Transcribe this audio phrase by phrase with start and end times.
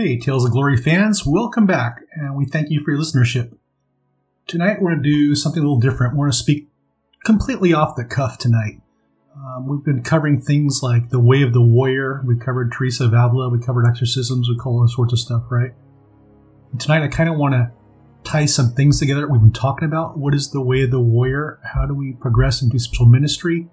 [0.00, 3.58] Hey, Tales of Glory fans, welcome back, and we thank you for your listenership.
[4.46, 6.14] Tonight we're going to do something a little different.
[6.14, 6.68] We're going to speak
[7.24, 8.80] completely off the cuff tonight.
[9.34, 12.22] Um, we've been covering things like the way of the warrior.
[12.24, 13.48] We covered Teresa of Avila.
[13.48, 14.48] We covered exorcisms.
[14.48, 15.72] We call all sorts of stuff, right?
[16.70, 17.72] And tonight I kind of want to
[18.22, 20.16] tie some things together we've been talking about.
[20.16, 21.58] What is the way of the warrior?
[21.74, 23.66] How do we progress into spiritual ministry?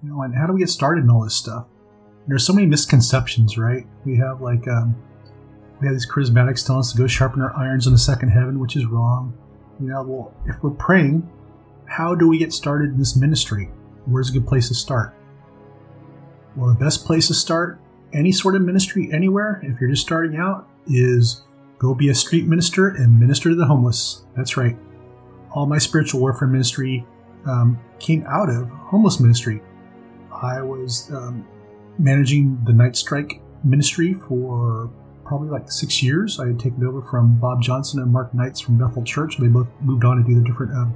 [0.00, 1.66] You know, and how do we get started in all this stuff?
[2.28, 3.84] There's so many misconceptions, right?
[4.04, 4.94] We have like um,
[5.80, 8.58] we have these charismatics telling us to go sharpen our irons in the second heaven,
[8.58, 9.36] which is wrong.
[9.80, 11.28] You know, well, if we're praying,
[11.86, 13.70] how do we get started in this ministry?
[14.06, 15.14] Where's a good place to start?
[16.56, 17.78] Well, the best place to start
[18.12, 21.42] any sort of ministry anywhere, if you're just starting out, is
[21.78, 24.24] Go be a street minister and minister to the homeless.
[24.36, 24.76] That's right.
[25.52, 27.06] All my spiritual warfare ministry
[27.46, 29.62] um, came out of homeless ministry.
[30.32, 31.46] I was um,
[31.98, 34.90] managing the Night Strike ministry for
[35.28, 36.40] probably like six years.
[36.40, 39.36] I had taken over from Bob Johnson and Mark Knights from Bethel Church.
[39.36, 40.94] They both moved on to do the different um,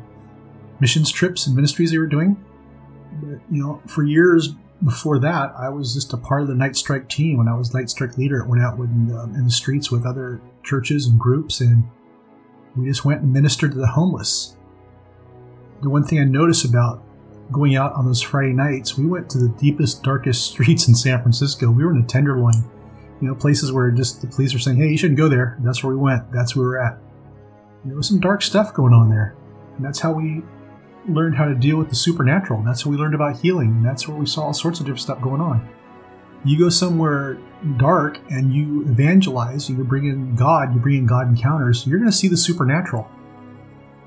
[0.80, 2.42] missions trips and ministries they were doing.
[3.20, 4.48] But, you know, for years
[4.82, 7.36] before that, I was just a part of the Night Strike team.
[7.36, 10.06] When I was Night Strike leader, I went out with, um, in the streets with
[10.06, 11.84] other churches and groups, and
[12.74, 14.56] we just went and ministered to the homeless.
[15.82, 17.04] The one thing I noticed about
[17.50, 21.20] going out on those Friday nights, we went to the deepest, darkest streets in San
[21.20, 21.70] Francisco.
[21.70, 22.64] We were in the Tenderloin,
[23.22, 25.82] you know, places where just the police were saying, "Hey, you shouldn't go there." That's
[25.82, 26.30] where we went.
[26.32, 26.98] That's where we were at.
[27.84, 29.34] There was some dark stuff going on there,
[29.76, 30.42] and that's how we
[31.08, 32.62] learned how to deal with the supernatural.
[32.62, 33.68] That's how we learned about healing.
[33.68, 35.68] And that's where we saw all sorts of different stuff going on.
[36.44, 37.38] You go somewhere
[37.76, 42.10] dark and you evangelize, you bring in God, you bring in God encounters, you're going
[42.10, 43.08] to see the supernatural.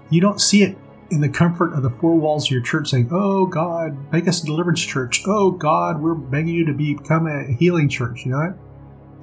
[0.09, 0.77] You don't see it
[1.11, 4.43] in the comfort of the four walls of your church saying, Oh God, make us
[4.43, 5.23] a deliverance church.
[5.25, 8.25] Oh God, we're begging you to become a healing church.
[8.25, 8.57] You know what?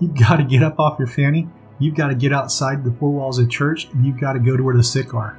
[0.03, 1.49] You've got to get up off your fanny.
[1.79, 4.57] You've got to get outside the four walls of church and you've got to go
[4.57, 5.39] to where the sick are.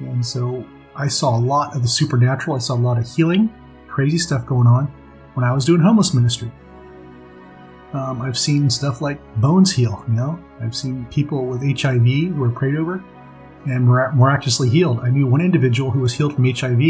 [0.00, 0.64] And so
[0.94, 2.56] I saw a lot of the supernatural.
[2.56, 3.54] I saw a lot of healing,
[3.86, 4.86] crazy stuff going on
[5.34, 6.50] when I was doing homeless ministry.
[7.92, 10.42] Um, I've seen stuff like bones heal, you know.
[10.62, 13.04] I've seen people with HIV who were prayed over
[13.66, 15.00] and miraculously healed.
[15.00, 16.80] I knew one individual who was healed from HIV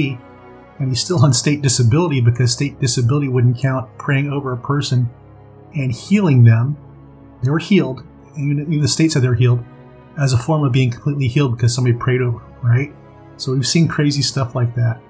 [0.78, 5.10] and he's still on state disability because state disability wouldn't count praying over a person
[5.76, 6.76] and healing them.
[7.42, 8.02] They were healed,
[8.36, 9.62] even the state said they were healed,
[10.18, 12.94] as a form of being completely healed because somebody prayed over, them, right?
[13.36, 15.00] So we've seen crazy stuff like that.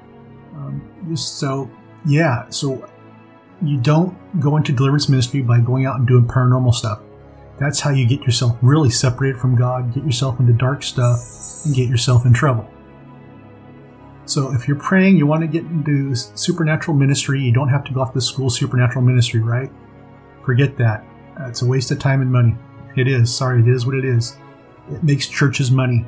[0.55, 1.71] Um, so
[2.05, 2.89] yeah, so
[3.63, 7.01] you don't go into deliverance ministry by going out and doing paranormal stuff.
[7.59, 11.75] That's how you get yourself really separated from God, get yourself into dark stuff, and
[11.75, 12.69] get yourself in trouble.
[14.27, 17.93] So if you're praying, you want to get into supernatural ministry, you don't have to
[17.93, 19.71] go off to school supernatural ministry, right?
[20.47, 21.05] Forget that.
[21.41, 22.57] It's a waste of time and money.
[22.97, 23.35] It is.
[23.35, 24.39] Sorry, it is what it is.
[24.91, 26.07] It makes churches money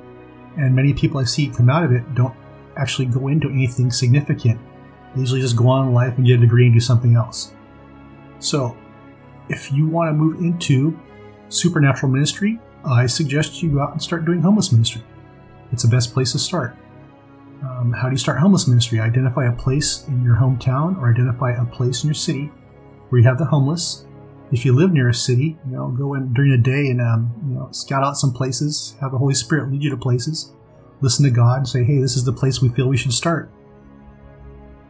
[0.58, 2.34] and many people I see come out of it don't
[2.76, 4.60] actually go into anything significant.
[5.14, 7.52] They usually just go on in life and get a degree and do something else.
[8.40, 8.76] So,
[9.48, 10.98] if you want to move into
[11.48, 15.02] supernatural ministry, I suggest you go out and start doing homeless ministry.
[15.72, 16.76] It's the best place to start.
[17.62, 19.00] Um, how do you start homeless ministry?
[19.00, 22.52] Identify a place in your hometown or identify a place in your city
[23.08, 24.06] where you have the homeless
[24.50, 27.32] if you live near a city, you know, go in during the day and um,
[27.46, 28.96] you know scout out some places.
[29.00, 30.52] Have the Holy Spirit lead you to places.
[31.00, 33.50] Listen to God say, "Hey, this is the place we feel we should start."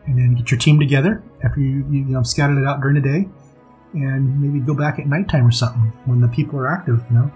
[0.06, 3.00] And then get your team together after you you, know scouted it out during the
[3.00, 3.28] day,
[3.94, 7.04] and maybe go back at nighttime or something when the people are active.
[7.10, 7.32] You know,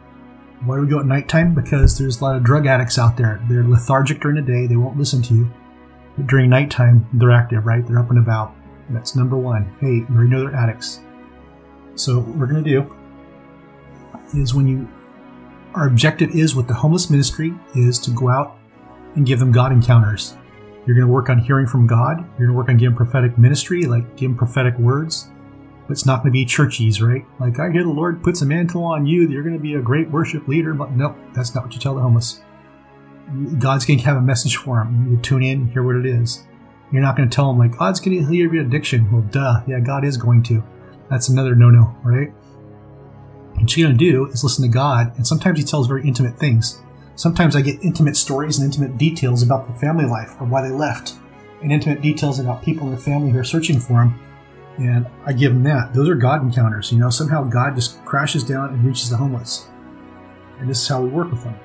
[0.65, 1.55] why do we go at nighttime?
[1.55, 3.43] Because there's a lot of drug addicts out there.
[3.49, 4.67] They're lethargic during the day.
[4.67, 5.53] They won't listen to you.
[6.17, 7.87] But during nighttime, they're active, right?
[7.87, 8.55] They're up and about.
[8.91, 9.75] That's number one.
[9.81, 11.01] Hey, you already know they're addicts
[11.95, 12.97] so what we're going to do
[14.35, 14.89] is when you
[15.75, 18.59] our objective is with the homeless ministry is to go out
[19.15, 20.37] and give them God encounters.
[20.87, 22.19] You're going to work on hearing from God.
[22.39, 25.31] You're going to work on giving prophetic ministry, like giving prophetic words.
[25.87, 27.25] But it's not going to be churchies, right?
[27.39, 29.27] Like I hear the Lord puts a mantle on you.
[29.27, 30.75] That you're going to be a great worship leader.
[30.75, 32.43] But no, that's not what you tell the homeless.
[33.59, 35.11] God's going to have a message for them.
[35.11, 36.45] You tune in, hear what it is.
[36.91, 39.11] You're not going to tell them like oh, God's going to heal your addiction.
[39.11, 40.63] Well, duh, yeah, God is going to.
[41.13, 42.33] That's another no no, right?
[43.57, 46.39] What you're going to do is listen to God, and sometimes He tells very intimate
[46.39, 46.81] things.
[47.17, 50.73] Sometimes I get intimate stories and intimate details about the family life or why they
[50.75, 51.17] left,
[51.61, 54.19] and intimate details about people in the family who are searching for Him.
[54.79, 55.93] And I give them that.
[55.93, 56.91] Those are God encounters.
[56.91, 59.69] You know, somehow God just crashes down and reaches the homeless.
[60.61, 61.61] And this is how we work with them.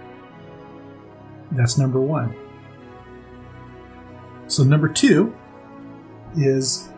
[1.53, 2.35] That's number one.
[4.47, 5.33] So, number two
[6.35, 6.89] is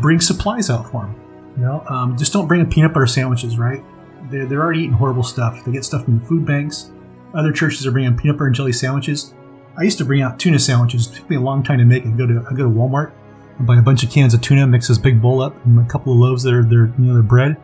[0.00, 1.20] bring supplies out for them.
[1.56, 3.82] You know, um, just don't bring peanut butter sandwiches, right?
[4.30, 5.64] They're, they're already eating horrible stuff.
[5.64, 6.90] They get stuff from the food banks.
[7.34, 9.34] Other churches are bringing peanut butter and jelly sandwiches.
[9.76, 11.08] I used to bring out tuna sandwiches.
[11.08, 12.16] It took me a long time to make it.
[12.16, 13.12] Go to I go to Walmart
[13.58, 15.84] and buy a bunch of cans of tuna, mix this big bowl up, and a
[15.84, 17.56] couple of loaves that are their you know their bread,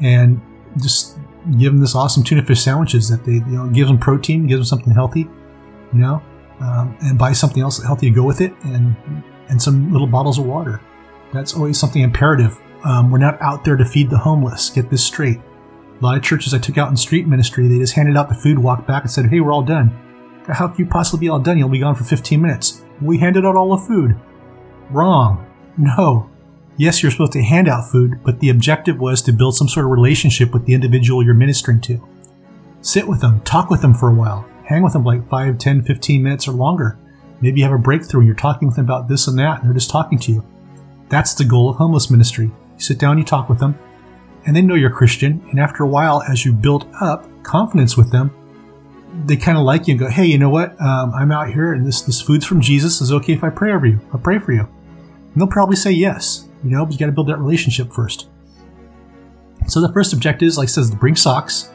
[0.00, 0.40] and
[0.82, 1.18] just
[1.58, 4.58] give them this awesome tuna fish sandwiches that they you know gives them protein, gives
[4.58, 5.28] them something healthy,
[5.92, 6.22] you know,
[6.60, 8.96] um, and buy something else healthy to go with it, and
[9.48, 10.80] and some little bottles of water.
[11.32, 12.58] That's always something imperative.
[12.84, 14.70] Um, we're not out there to feed the homeless.
[14.70, 15.38] Get this straight.
[16.00, 18.34] A lot of churches I took out in street ministry, they just handed out the
[18.34, 19.90] food, walked back, and said, "Hey, we're all done."
[20.46, 21.58] How can you possibly be all done?
[21.58, 22.82] You'll be gone for 15 minutes.
[23.00, 24.16] We handed out all the food.
[24.90, 25.44] Wrong.
[25.76, 26.30] No.
[26.76, 29.86] Yes, you're supposed to hand out food, but the objective was to build some sort
[29.86, 32.06] of relationship with the individual you're ministering to.
[32.82, 35.82] Sit with them, talk with them for a while, hang with them like 5, 10,
[35.82, 36.98] 15 minutes or longer.
[37.40, 39.66] Maybe you have a breakthrough and you're talking with them about this and that, and
[39.66, 40.44] they're just talking to you.
[41.08, 42.46] That's the goal of homeless ministry.
[42.46, 43.78] You sit down, you talk with them,
[44.44, 48.10] and they know you're Christian, and after a while, as you build up confidence with
[48.12, 48.30] them,
[49.24, 50.78] they kind of like you and go, hey, you know what?
[50.80, 53.00] Um, I'm out here and this, this food's from Jesus.
[53.00, 54.00] Is okay if I pray over you?
[54.12, 54.60] I'll pray for you.
[54.60, 58.28] And they'll probably say yes, you know, but you got to build that relationship first.
[59.68, 61.70] So the first objective is, like says, to bring socks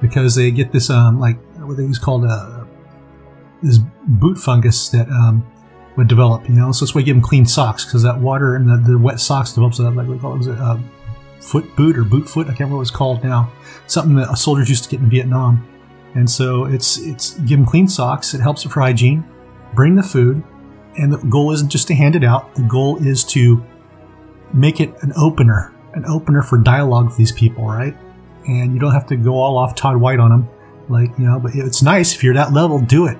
[0.00, 2.64] because they get this, um, like, what they use called uh,
[3.62, 5.44] this boot fungus that um,
[5.96, 6.72] would develop, you know.
[6.72, 9.20] So that's why you give them clean socks because that water and the, the wet
[9.20, 10.78] socks develops that, like, what was it, uh,
[11.40, 12.46] foot boot or boot foot?
[12.46, 13.52] I can't remember what it's called now.
[13.86, 15.66] Something that soldiers used to get in Vietnam
[16.16, 18.32] and so it's it's give them clean socks.
[18.32, 19.22] It helps for hygiene.
[19.74, 20.42] Bring the food,
[20.96, 22.54] and the goal isn't just to hand it out.
[22.54, 23.62] The goal is to
[24.54, 27.94] make it an opener, an opener for dialogue with these people, right?
[28.46, 30.48] And you don't have to go all off Todd White on them,
[30.88, 31.38] like you know.
[31.38, 33.18] But it's nice if you're that level, do it.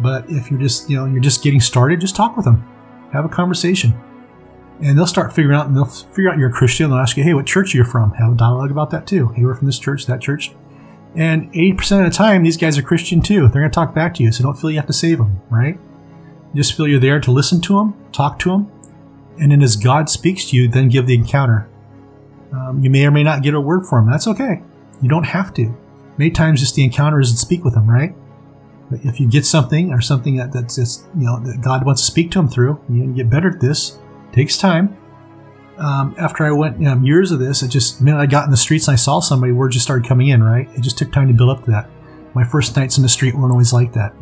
[0.00, 2.66] But if you're just you know you're just getting started, just talk with them,
[3.12, 3.94] have a conversation,
[4.80, 5.66] and they'll start figuring out.
[5.66, 6.90] And they'll figure out you're a Christian.
[6.90, 9.28] They'll ask you, "Hey, what church you're you from?" Have a dialogue about that too.
[9.28, 10.52] Hey, we're from this church, that church
[11.14, 13.48] and 80% of the time, these guys are Christian too.
[13.48, 15.40] They're going to talk back to you, so don't feel you have to save them,
[15.50, 15.78] right?
[16.54, 18.70] Just feel you're there to listen to them, talk to them,
[19.40, 21.68] and then as God speaks to you, then give the encounter.
[22.52, 24.12] Um, you may or may not get a word from them.
[24.12, 24.62] That's okay.
[25.00, 25.76] You don't have to.
[26.16, 28.14] Many times, just the encounter is to speak with them, right?
[28.90, 32.06] If you get something or something that, that's just, you know, that God wants to
[32.06, 33.98] speak to them through, you get better at this.
[34.28, 34.96] It takes time
[35.80, 38.56] um, after I went um, years of this, it just minute I got in the
[38.56, 40.42] streets and I saw somebody, word just started coming in.
[40.42, 41.88] Right, it just took time to build up to that.
[42.34, 44.14] My first nights in the street weren't always like that.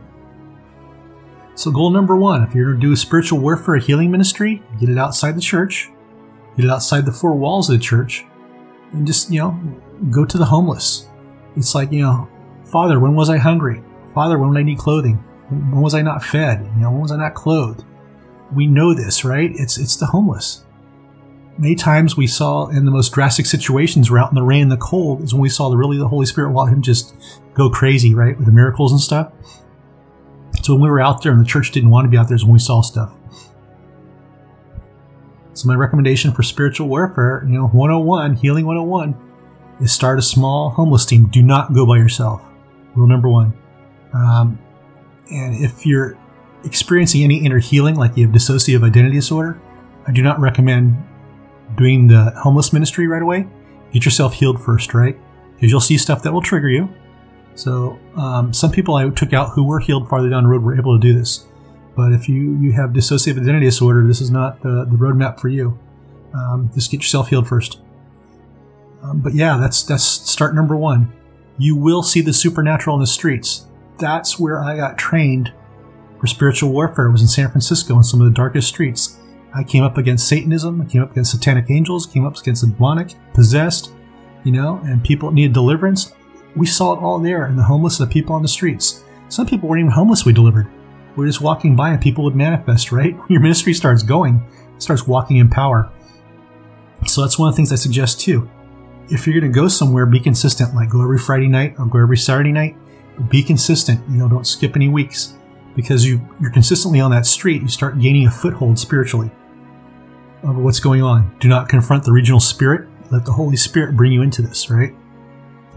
[1.56, 4.62] So, goal number one: if you're going to do a spiritual warfare, a healing ministry,
[4.78, 5.90] get it outside the church,
[6.56, 8.24] get it outside the four walls of the church,
[8.92, 9.60] and just you know,
[10.10, 11.08] go to the homeless.
[11.56, 12.28] It's like you know,
[12.66, 13.82] Father, when was I hungry?
[14.18, 15.16] Father, when did I need clothing?
[15.48, 16.60] When was I not fed?
[16.74, 17.84] You know, when was I not clothed?
[18.52, 19.50] We know this, right?
[19.54, 20.64] It's it's the homeless
[21.58, 24.72] many times we saw in the most drastic situations, we're out in the rain and
[24.72, 27.14] the cold, is when we saw the really the Holy Spirit let him just
[27.54, 29.32] go crazy, right, with the miracles and stuff.
[30.62, 32.36] So when we were out there and the church didn't want to be out there,
[32.36, 33.12] is when we saw stuff.
[35.54, 39.16] So my recommendation for spiritual warfare, you know, 101, healing 101,
[39.80, 41.26] is start a small homeless team.
[41.26, 42.42] Do not go by yourself.
[42.94, 43.52] Rule number one.
[44.12, 44.58] Um,
[45.30, 46.18] and if you're
[46.64, 49.60] experiencing any inner healing, like you have dissociative identity disorder,
[50.06, 50.96] I do not recommend
[51.76, 53.46] doing the homeless ministry right away,
[53.92, 55.18] get yourself healed first, right?
[55.54, 56.88] Because you'll see stuff that will trigger you.
[57.54, 60.76] So um, some people I took out who were healed farther down the road were
[60.76, 61.44] able to do this.
[61.96, 65.48] But if you, you have dissociative identity disorder, this is not the, the roadmap for
[65.48, 65.78] you.
[66.32, 67.80] Um, just get yourself healed first.
[69.02, 71.12] Um, but yeah, that's that's start number one.
[71.56, 73.66] You will see the supernatural in the streets.
[73.98, 75.52] That's where I got trained
[76.20, 77.06] for spiritual warfare.
[77.06, 79.18] It was in San Francisco in some of the darkest streets.
[79.54, 82.68] I came up against Satanism, I came up against satanic angels, came up against the
[82.68, 83.92] demonic, possessed,
[84.44, 86.14] you know, and people needed deliverance.
[86.54, 89.02] We saw it all there in the homeless and the people on the streets.
[89.28, 90.68] Some people weren't even homeless we delivered.
[91.16, 93.16] We are just walking by and people would manifest, right?
[93.28, 94.46] Your ministry starts going,
[94.78, 95.90] starts walking in power.
[97.06, 98.48] So that's one of the things I suggest too.
[99.10, 100.74] If you're going to go somewhere, be consistent.
[100.74, 102.76] Like go every Friday night or go every Saturday night.
[103.28, 104.00] Be consistent.
[104.08, 105.34] You know, don't skip any weeks
[105.74, 107.62] because you, you're consistently on that street.
[107.62, 109.30] You start gaining a foothold spiritually
[110.42, 111.36] of what's going on.
[111.40, 112.88] Do not confront the regional spirit.
[113.10, 114.94] Let the Holy Spirit bring you into this, right?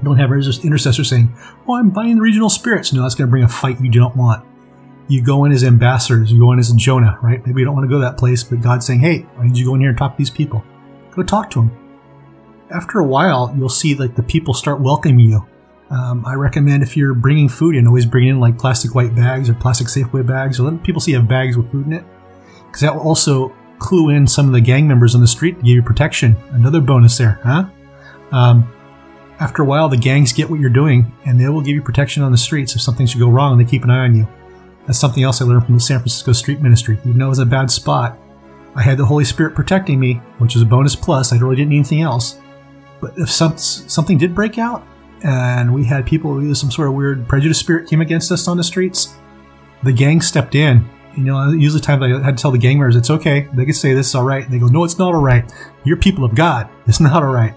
[0.04, 1.34] Don't have intercessors saying,
[1.68, 2.92] Oh, I'm buying the regional spirits.
[2.92, 4.46] No, that's going to bring a fight you do not want.
[5.08, 6.32] You go in as ambassadors.
[6.32, 7.46] You go in as Jonah, right?
[7.46, 9.66] Maybe you don't want to go that place, but God's saying, Hey, I need you
[9.66, 10.64] to go in here and talk to these people.
[11.12, 11.78] Go talk to them.
[12.70, 15.46] After a while, you'll see like the people start welcoming you.
[15.92, 19.50] Um, I recommend if you're bringing food in, always bring in like plastic white bags
[19.50, 22.06] or plastic Safeway bags, or let people see you have bags with food in it,
[22.66, 25.62] because that will also clue in some of the gang members on the street to
[25.62, 26.38] give you protection.
[26.52, 27.66] Another bonus there, huh?
[28.32, 28.72] Um,
[29.42, 32.24] after a while, the gangs get what you're doing, and they will give you protection
[32.24, 34.28] on the streets if something should go wrong, and they keep an eye on you.
[34.88, 37.00] That's something else I learned from the San Francisco street ministry.
[37.06, 38.18] Even though it was a bad spot,
[38.76, 41.34] I had the Holy Spirit protecting me, which was a bonus plus.
[41.34, 42.40] I really didn't need anything else.
[43.02, 44.88] But if some, something did break out,
[45.24, 48.58] and we had people with some sort of weird prejudice spirit came against us on
[48.58, 49.16] the streets,
[49.84, 50.88] the gang stepped in.
[51.16, 53.48] You know, usually times I had to tell the gang members, it's okay.
[53.54, 54.44] They could say this is all right.
[54.44, 55.52] And they go, no, it's not all right.
[55.84, 56.70] You're people of God.
[56.88, 57.54] It's not all right.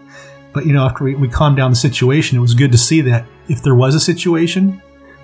[0.52, 3.00] But, you know, after we, we calmed down the situation, it was good to see
[3.02, 4.80] that if there was a situation,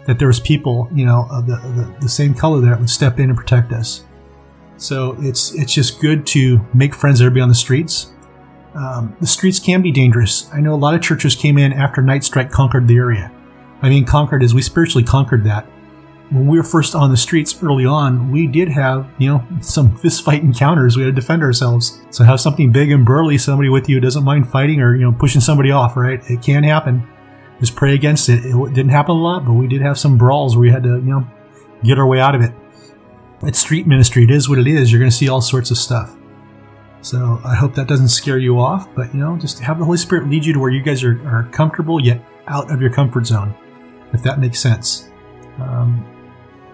[0.06, 3.20] that there was people, you know, of the, the, the same color that would step
[3.20, 4.04] in and protect us.
[4.80, 8.12] So it's it's just good to make friends everybody on the streets.
[8.74, 10.48] Um, the streets can be dangerous.
[10.52, 13.32] I know a lot of churches came in after Night Strike conquered the area.
[13.82, 15.66] I mean, conquered as we spiritually conquered that.
[16.30, 19.96] When we were first on the streets early on, we did have, you know, some
[19.96, 20.96] fist fight encounters.
[20.96, 22.00] We had to defend ourselves.
[22.10, 25.12] So have something big and burly, somebody with you doesn't mind fighting or, you know,
[25.12, 26.20] pushing somebody off, right?
[26.30, 27.08] It can happen
[27.60, 28.44] just pray against it.
[28.44, 30.96] It didn't happen a lot, but we did have some brawls where we had to,
[30.96, 31.26] you know,
[31.84, 32.52] get our way out of it.
[33.42, 34.24] It's street ministry.
[34.24, 34.90] It is what it is.
[34.90, 36.16] You're going to see all sorts of stuff.
[37.02, 39.96] So I hope that doesn't scare you off, but you know, just have the Holy
[39.96, 43.26] Spirit lead you to where you guys are, are comfortable yet out of your comfort
[43.26, 43.54] zone,
[44.12, 45.08] if that makes sense.
[45.58, 46.06] Um,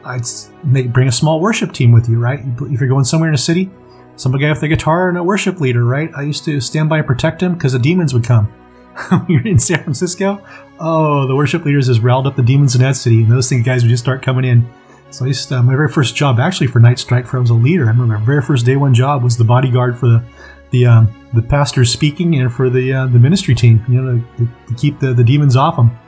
[0.04, 0.22] I'd
[0.64, 2.40] make, bring a small worship team with you, right?
[2.62, 3.70] If you're going somewhere in a city,
[4.16, 6.10] somebody with a guitar and a worship leader, right?
[6.16, 8.52] I used to stand by and protect them because the demons would come.
[9.28, 10.42] you're in San Francisco,
[10.80, 13.64] oh, the worship leaders has riled up the demons in that city, and those things
[13.64, 14.68] guys would just start coming in.
[15.16, 17.40] So I used to, uh, my very first job actually for Night Strike, for I
[17.40, 17.84] was a leader.
[17.84, 20.24] I remember my very first day one job was the bodyguard for the
[20.72, 24.74] the um, the speaking and for the uh, the ministry team, you know, to, to,
[24.74, 25.98] keep the, the demons off them.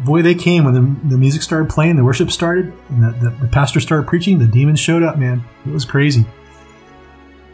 [0.00, 3.36] Boy, they came when the, the music started playing, the worship started, and the, the,
[3.42, 4.40] the pastor started preaching.
[4.40, 5.44] The demons showed up, man.
[5.64, 6.26] It was crazy.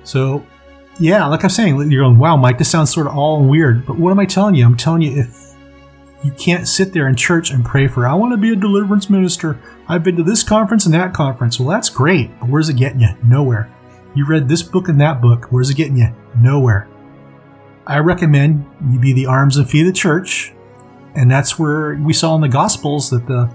[0.02, 0.46] So
[0.98, 3.84] yeah, like I'm saying, you're going, wow, Mike, this sounds sort of all weird.
[3.84, 4.64] But what am I telling you?
[4.64, 5.45] I'm telling you, if
[6.24, 9.10] you can't sit there in church and pray for, I want to be a deliverance
[9.10, 9.60] minister.
[9.88, 11.60] I've been to this conference and that conference.
[11.60, 13.10] Well, that's great, but where's it getting you?
[13.24, 13.72] Nowhere.
[14.14, 15.46] You read this book and that book.
[15.50, 16.08] Where's it getting you?
[16.38, 16.88] Nowhere.
[17.86, 20.52] I recommend you be the arms and feet of the church.
[21.14, 23.50] And that's where we saw in the Gospels that the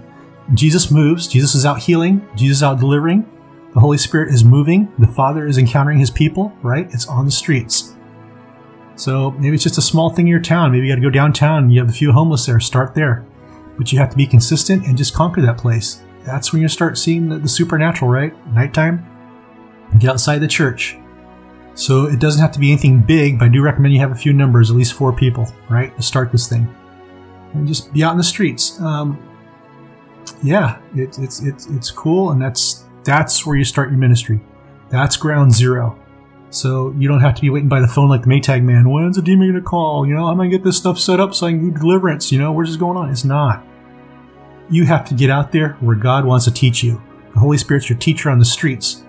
[0.54, 1.28] Jesus moves.
[1.28, 2.26] Jesus is out healing.
[2.34, 3.28] Jesus is out delivering.
[3.74, 4.92] The Holy Spirit is moving.
[4.98, 6.88] The Father is encountering His people, right?
[6.92, 7.91] It's on the streets.
[8.96, 10.72] So maybe it's just a small thing in your town.
[10.72, 12.60] Maybe you got to go downtown you have a few homeless there.
[12.60, 13.24] Start there.
[13.76, 16.02] But you have to be consistent and just conquer that place.
[16.24, 18.34] That's when you start seeing the, the supernatural, right?
[18.54, 19.04] Nighttime,
[19.98, 20.96] get outside the church.
[21.74, 24.16] So it doesn't have to be anything big, but I do recommend you have a
[24.16, 26.72] few numbers, at least four people, right, to start this thing.
[27.54, 28.80] And just be out in the streets.
[28.80, 29.18] Um,
[30.42, 34.40] yeah, it, it's it's it's cool, and that's that's where you start your ministry.
[34.90, 35.98] That's ground zero.
[36.52, 38.90] So you don't have to be waiting by the phone like the Maytag man.
[38.90, 40.06] When's the demon to call?
[40.06, 42.30] You know, I'm to get this stuff set up so I can do deliverance.
[42.30, 43.10] You know, where's this going on?
[43.10, 43.64] It's not.
[44.70, 47.02] You have to get out there where God wants to teach you.
[47.32, 49.02] The Holy Spirit's your teacher on the streets.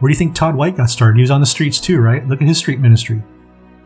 [0.00, 1.16] Where do you think Todd White got started?
[1.16, 2.26] He was on the streets too, right?
[2.26, 3.22] Look at his street ministry.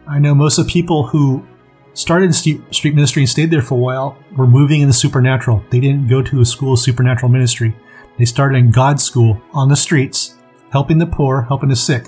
[0.07, 1.47] I know most of the people who
[1.93, 5.63] started street ministry and stayed there for a while were moving in the supernatural.
[5.69, 7.77] They didn't go to a school of supernatural ministry.
[8.19, 10.37] They started in God's school on the streets,
[10.71, 12.07] helping the poor, helping the sick.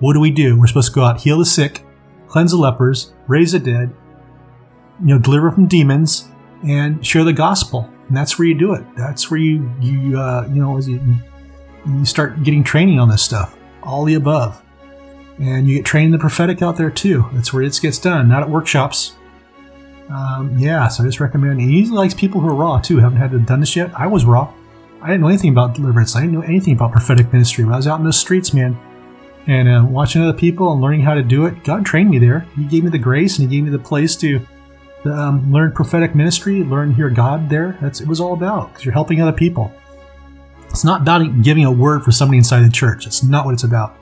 [0.00, 0.58] What do we do?
[0.58, 1.84] We're supposed to go out, heal the sick,
[2.28, 3.94] cleanse the lepers, raise the dead,
[5.00, 6.28] you know, deliver from demons,
[6.66, 7.90] and share the gospel.
[8.08, 8.84] And that's where you do it.
[8.96, 11.00] That's where you you uh, you know you,
[11.86, 13.56] you start getting training on this stuff.
[13.82, 14.62] All the above,
[15.38, 17.26] and you get trained in the prophetic out there too.
[17.32, 19.14] That's where it gets done, not at workshops.
[20.08, 21.60] Um, yeah, so I just recommend.
[21.60, 22.98] He usually likes people who are raw too.
[22.98, 23.90] Haven't had done this yet.
[23.94, 24.52] I was raw.
[25.00, 26.16] I didn't know anything about deliverance.
[26.16, 27.64] I didn't know anything about prophetic ministry.
[27.64, 28.78] When I was out in the streets, man,
[29.46, 32.46] and uh, watching other people and learning how to do it, God trained me there.
[32.56, 34.46] He gave me the grace and He gave me the place to
[35.04, 37.78] um, learn prophetic ministry, learn hear God there.
[37.80, 39.72] That's it was all about because you're helping other people.
[40.70, 43.06] It's not about giving a word for somebody inside the church.
[43.06, 43.96] It's not what it's about.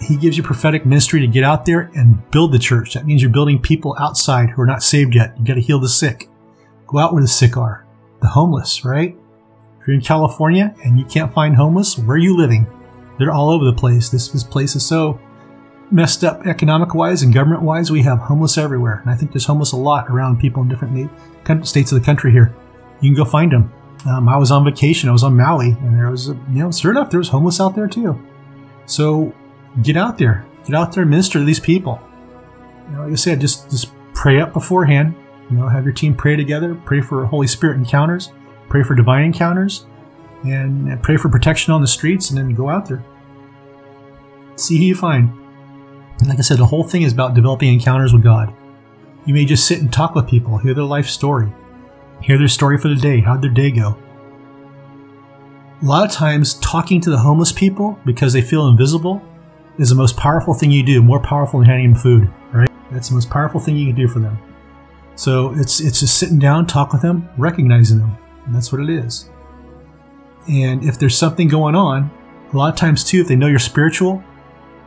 [0.00, 2.94] He gives you prophetic ministry to get out there and build the church.
[2.94, 5.38] That means you're building people outside who are not saved yet.
[5.38, 6.28] You got to heal the sick.
[6.86, 7.86] Go out where the sick are,
[8.20, 9.16] the homeless, right?
[9.80, 12.66] If you're in California and you can't find homeless, where are you living?
[13.18, 14.08] They're all over the place.
[14.08, 15.20] This, this place is so
[15.90, 17.90] messed up economic wise and government wise.
[17.90, 19.00] We have homeless everywhere.
[19.00, 21.10] And I think there's homeless a lot around people in different
[21.66, 22.54] states of the country here.
[23.00, 23.72] You can go find them.
[24.06, 25.08] Um, I was on vacation.
[25.08, 27.60] I was on Maui, and there was, a, you know, sure enough, there was homeless
[27.60, 28.20] out there too.
[28.86, 29.34] So
[29.82, 32.00] get out there, get out there, and minister to these people.
[32.90, 35.14] You know, like I said, just just pray up beforehand.
[35.50, 36.74] You know, have your team pray together.
[36.74, 38.30] Pray for Holy Spirit encounters
[38.74, 39.86] pray for divine encounters,
[40.44, 43.04] and pray for protection on the streets, and then go out there.
[44.56, 45.32] See who you find.
[46.20, 48.54] And like I said, the whole thing is about developing encounters with God.
[49.26, 51.52] You may just sit and talk with people, hear their life story,
[52.22, 53.96] hear their story for the day, how'd their day go.
[55.82, 59.22] A lot of times, talking to the homeless people because they feel invisible
[59.78, 62.70] is the most powerful thing you do, more powerful than handing them food, right?
[62.90, 64.38] That's the most powerful thing you can do for them.
[65.16, 68.16] So it's it's just sitting down, talk with them, recognizing them.
[68.46, 69.30] And that's what it is.
[70.48, 72.10] And if there's something going on,
[72.52, 74.22] a lot of times too, if they know you're spiritual,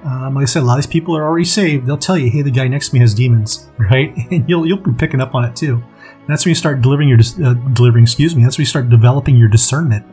[0.04, 1.88] um, like I said, a lot of these people are already saved.
[1.88, 4.16] They'll tell you, "Hey, the guy next to me has demons," right?
[4.32, 5.76] And you'll you'll be picking up on it too.
[5.76, 8.04] And that's when you start delivering your uh, delivering.
[8.04, 8.44] Excuse me.
[8.44, 10.06] That's when you start developing your discernment.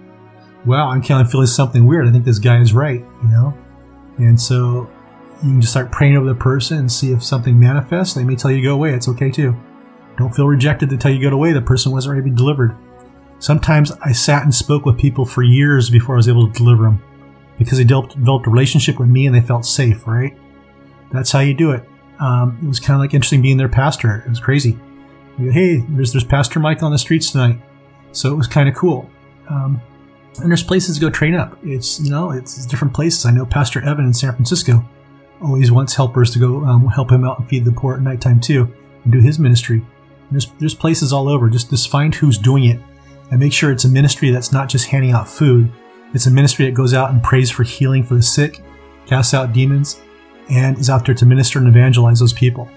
[0.65, 2.09] Wow, I'm kind of feeling something weird.
[2.09, 3.05] I think this guy is right.
[3.23, 3.55] You know,
[4.17, 4.91] and so
[5.43, 8.15] you can just start praying over the person and see if something manifests.
[8.15, 8.95] They may tell you to go away.
[8.95, 9.55] It's okay too.
[10.17, 11.53] Don't feel rejected to tell you to go away.
[11.53, 12.77] The person wasn't ready to be delivered.
[13.39, 16.85] Sometimes I sat and spoke with people for years before I was able to deliver
[16.85, 17.03] them
[17.59, 20.37] because they developed, a relationship with me and they felt safe, right?
[21.13, 21.89] That's how you do it.
[22.21, 24.23] Um, it was kind of like interesting being their pastor.
[24.27, 24.79] It was crazy.
[25.39, 27.59] Go, hey, there's there's Pastor Mike on the streets tonight,
[28.13, 29.11] so it was kind of cool.
[29.49, 29.81] Um,
[30.41, 31.59] and there's places to go train up.
[31.63, 33.27] It's you know it's different places.
[33.27, 34.85] I know Pastor Evan in San Francisco
[35.43, 38.41] always wants helpers to go um, help him out and feed the poor at nighttime
[38.41, 38.73] too,
[39.03, 39.85] and do his ministry.
[40.31, 41.51] There's there's places all over.
[41.51, 42.81] Just just find who's doing it,
[43.31, 45.71] and make sure it's a ministry that's not just handing out food.
[46.13, 48.63] It's a ministry that goes out and prays for healing for the sick,
[49.07, 50.01] casts out demons,
[50.51, 52.69] and is out there to minister and evangelize those people.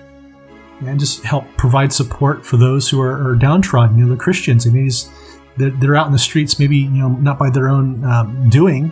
[0.81, 3.97] And just help provide support for those who are, are downtrodden.
[3.97, 4.67] You know, the Christians.
[4.67, 4.89] I mean,
[5.57, 8.91] they're, they're out in the streets, maybe you know, not by their own um, doing.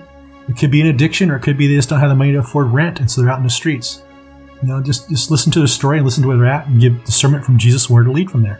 [0.49, 2.31] It could be an addiction, or it could be they just don't have the money
[2.33, 4.03] to afford rent, and so they're out in the streets.
[4.61, 6.81] You know, just just listen to the story and listen to where they're at, and
[6.81, 8.59] give discernment from Jesus where to lead from there.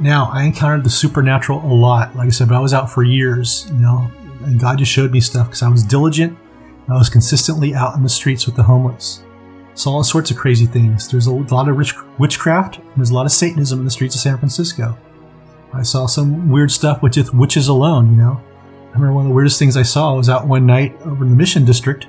[0.00, 2.14] Now, I encountered the supernatural a lot.
[2.16, 3.66] Like I said, but I was out for years.
[3.72, 4.10] You know,
[4.44, 6.38] and God just showed me stuff because I was diligent.
[6.88, 9.22] I was consistently out in the streets with the homeless.
[9.74, 11.08] Saw all sorts of crazy things.
[11.08, 12.78] There's a lot of rich witchcraft.
[12.78, 14.96] And there's a lot of Satanism in the streets of San Francisco.
[15.72, 18.40] I saw some weird stuff with just witches alone, you know.
[18.88, 21.30] I remember one of the weirdest things I saw was out one night over in
[21.30, 22.06] the Mission District,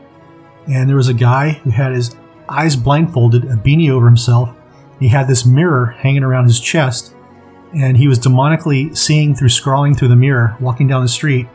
[0.68, 2.16] and there was a guy who had his
[2.48, 4.56] eyes blindfolded, a beanie over himself.
[5.00, 7.14] He had this mirror hanging around his chest,
[7.74, 11.48] and he was demonically seeing through scrawling through the mirror, walking down the street,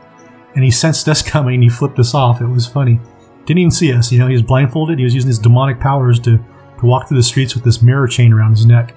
[0.54, 2.40] and he sensed us coming and he flipped us off.
[2.40, 3.00] It was funny.
[3.46, 4.98] Didn't even see us, you know, he was blindfolded.
[4.98, 8.08] He was using his demonic powers to, to walk through the streets with this mirror
[8.08, 8.94] chain around his neck.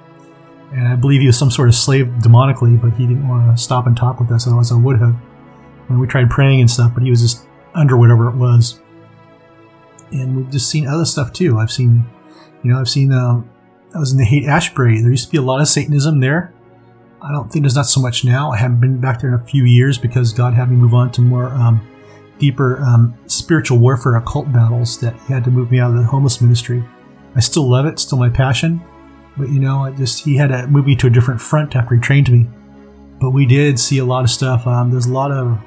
[0.72, 3.62] And I believe he was some sort of slave demonically, but he didn't want to
[3.62, 5.16] stop and talk with us, otherwise I would have.
[5.90, 8.80] And we tried praying and stuff, but he was just under whatever it was.
[10.12, 11.58] And we've just seen other stuff too.
[11.60, 12.06] I've seen,
[12.64, 13.50] you know, I've seen, um,
[13.96, 15.02] I was in the Haight Ashbury.
[15.02, 16.54] There used to be a lot of Satanism there.
[17.22, 18.52] I don't think there's not so much now.
[18.52, 21.12] I haven't been back there in a few years because God had me move on
[21.14, 21.86] to more um,
[22.38, 26.04] deeper um, spiritual warfare, occult battles that He had to move me out of the
[26.04, 26.84] homeless ministry.
[27.36, 28.82] I still love it, still my passion,
[29.36, 31.96] but you know, I just He had to move me to a different front after
[31.96, 32.48] He trained me.
[33.20, 34.68] But we did see a lot of stuff.
[34.68, 35.60] Um, there's a lot of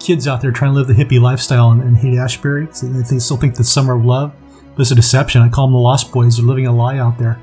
[0.00, 2.68] kids out there trying to live the hippie lifestyle in Haight Ashbury.
[2.72, 4.34] So they still think the summer of love,
[4.78, 5.42] it's a deception.
[5.42, 6.36] I call them the Lost Boys.
[6.36, 7.40] They're living a lie out there.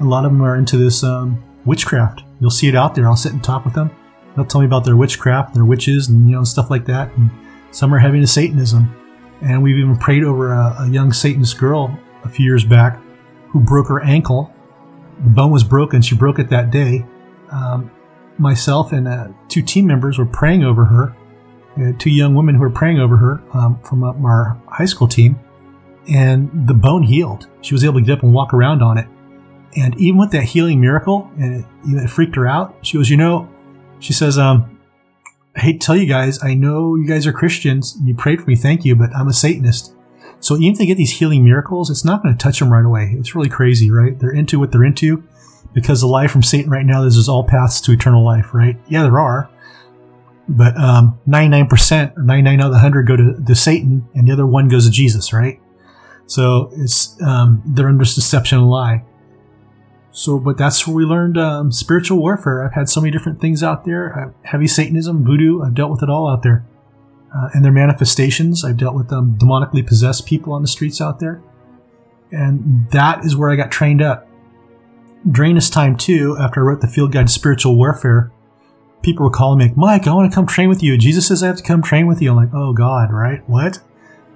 [0.00, 3.06] A lot of them are into this um, witchcraft You'll see it out there.
[3.06, 3.90] I'll sit and talk with them.
[4.36, 7.10] They'll tell me about their witchcraft, their witches, and you know stuff like that.
[7.16, 7.30] And
[7.70, 8.94] some are heavy into Satanism.
[9.40, 13.00] And we've even prayed over a, a young Satanist girl a few years back
[13.48, 14.52] who broke her ankle.
[15.22, 16.02] The bone was broken.
[16.02, 17.06] She broke it that day.
[17.50, 17.90] Um,
[18.36, 21.16] myself and uh, two team members were praying over her.
[21.98, 25.40] two young women who were praying over her um, from our high school team,
[26.12, 27.48] and the bone healed.
[27.62, 29.06] She was able to get up and walk around on it.
[29.76, 32.76] And even with that healing miracle, and it, freaked her out.
[32.82, 33.48] She goes, you know,
[33.98, 34.78] she says, um,
[35.56, 38.40] I hate to tell you guys, I know you guys are Christians and you prayed
[38.40, 39.94] for me, thank you, but I'm a Satanist.
[40.40, 42.84] So even if they get these healing miracles, it's not going to touch them right
[42.84, 43.14] away.
[43.18, 44.18] It's really crazy, right?
[44.18, 45.24] They're into what they're into
[45.72, 48.76] because the lie from Satan right now is there's all paths to eternal life, right?
[48.88, 49.48] Yeah, there are.
[50.48, 54.32] But um, 99% or 99 out of the 100 go to, to Satan and the
[54.32, 55.60] other one goes to Jesus, right?
[56.26, 59.04] So it's um, they're under deception and lie.
[60.16, 62.64] So, but that's where we learned um, spiritual warfare.
[62.64, 64.16] I've had so many different things out there.
[64.16, 65.60] Uh, heavy Satanism, voodoo.
[65.60, 66.64] I've dealt with it all out there,
[67.36, 68.64] uh, and their manifestations.
[68.64, 71.42] I've dealt with um, demonically possessed people on the streets out there,
[72.30, 74.28] and that is where I got trained up.
[75.28, 78.30] During this time too, after I wrote the field guide to spiritual warfare,
[79.02, 81.42] people were calling me, like, "Mike, I want to come train with you." Jesus says
[81.42, 82.30] I have to come train with you.
[82.30, 83.42] I'm like, "Oh God, right?
[83.48, 83.80] What?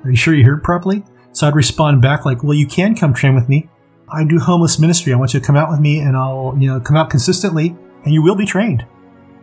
[0.02, 3.14] Are you sure you heard properly?" So I'd respond back like, "Well, you can come
[3.14, 3.68] train with me."
[4.12, 5.12] I do homeless ministry.
[5.12, 7.77] I want you to come out with me and I'll, you know, come out consistently
[8.05, 8.87] and you will be trained.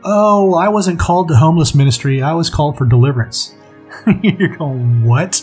[0.04, 2.22] Oh, I wasn't called to homeless ministry.
[2.22, 3.56] I was called for deliverance.
[4.22, 5.42] You're going, what?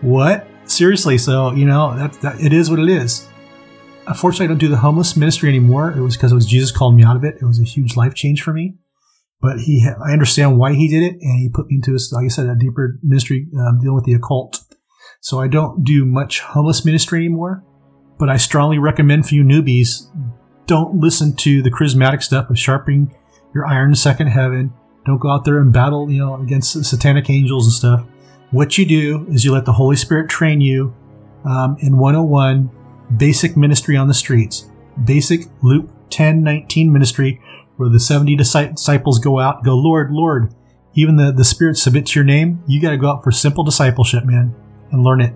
[0.00, 0.46] What?
[0.64, 1.18] Seriously.
[1.18, 3.26] So, you know, that, that, it is what it is.
[4.06, 5.92] unfortunately, I don't do the homeless ministry anymore.
[5.92, 7.36] It was because it was Jesus called me out of it.
[7.40, 8.76] It was a huge life change for me.
[9.40, 12.24] But he, I understand why he did it, and he put me into, a, like
[12.24, 14.60] I said, a deeper ministry um, dealing with the occult.
[15.20, 17.62] So I don't do much homeless ministry anymore.
[18.18, 20.08] But I strongly recommend for you newbies,
[20.66, 23.14] don't listen to the charismatic stuff of sharpening
[23.54, 24.72] your iron second heaven.
[25.04, 28.06] Don't go out there and battle, you know, against satanic angels and stuff.
[28.50, 30.94] What you do is you let the Holy Spirit train you
[31.44, 32.70] um, in 101
[33.16, 34.70] basic ministry on the streets.
[35.04, 37.40] Basic Luke 10 19 ministry
[37.76, 40.54] where the 70 disciples go out go, Lord, Lord,
[40.94, 42.62] even the, the Spirit submits your name.
[42.66, 44.54] You got to go out for simple discipleship, man,
[44.92, 45.34] and learn it.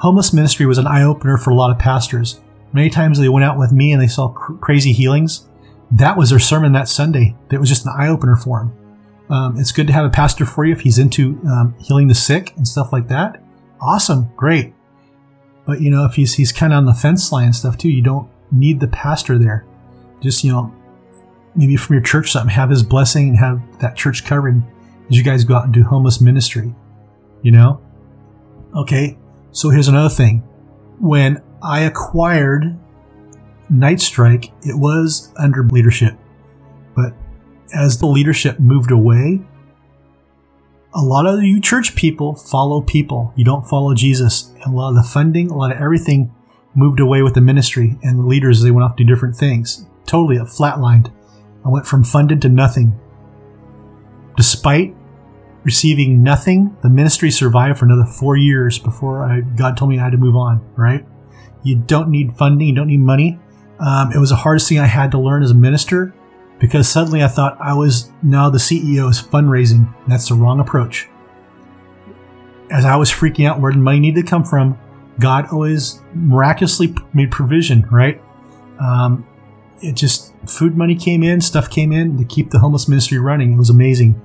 [0.00, 2.40] Homeless ministry was an eye opener for a lot of pastors.
[2.72, 5.46] Many times they went out with me and they saw cr- crazy healings.
[5.90, 7.36] That was their sermon that Sunday.
[7.50, 8.72] That was just an eye opener for them.
[9.28, 12.14] Um, it's good to have a pastor for you if he's into um, healing the
[12.14, 13.42] sick and stuff like that.
[13.78, 14.72] Awesome, great.
[15.66, 18.02] But you know, if he's he's kind of on the fence line stuff too, you
[18.02, 19.66] don't need the pastor there.
[20.22, 20.74] Just you know,
[21.54, 24.66] maybe from your church something, have his blessing and have that church covering
[25.10, 26.74] as you guys go out and do homeless ministry.
[27.42, 27.82] You know?
[28.74, 29.18] Okay,
[29.52, 30.38] so here's another thing.
[30.98, 32.78] When I acquired
[33.68, 36.14] Night Strike, it was under leadership.
[36.94, 37.14] But
[37.74, 39.40] as the leadership moved away,
[40.92, 43.32] a lot of you church people follow people.
[43.36, 44.52] You don't follow Jesus.
[44.64, 46.34] And a lot of the funding, a lot of everything
[46.74, 48.62] moved away with the ministry and the leaders.
[48.62, 49.86] They went off to do different things.
[50.06, 51.12] Totally it flatlined.
[51.64, 52.98] I went from funded to nothing.
[54.36, 54.96] Despite
[55.62, 60.04] receiving nothing, the ministry survived for another four years before I, God told me I
[60.04, 61.04] had to move on, right?
[61.62, 63.38] You don't need funding, you don't need money.
[63.78, 66.14] Um, it was the hardest thing I had to learn as a minister
[66.58, 69.92] because suddenly I thought I was now the CEO is fundraising.
[70.06, 71.08] That's the wrong approach.
[72.70, 74.78] As I was freaking out where the money needed to come from,
[75.18, 78.22] God always miraculously made provision, right?
[78.78, 79.26] Um,
[79.82, 83.54] it just food money came in, stuff came in to keep the homeless ministry running.
[83.54, 84.20] It was amazing.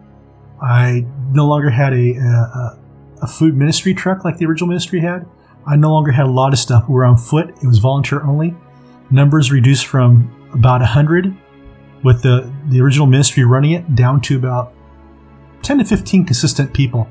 [0.61, 2.79] I no longer had a, a,
[3.23, 5.25] a food ministry truck like the original ministry had.
[5.67, 6.87] I no longer had a lot of stuff.
[6.87, 7.49] We were on foot.
[7.61, 8.55] It was volunteer only.
[9.09, 11.35] Numbers reduced from about 100
[12.03, 14.73] with the, the original ministry running it down to about
[15.63, 17.07] 10 to 15 consistent people.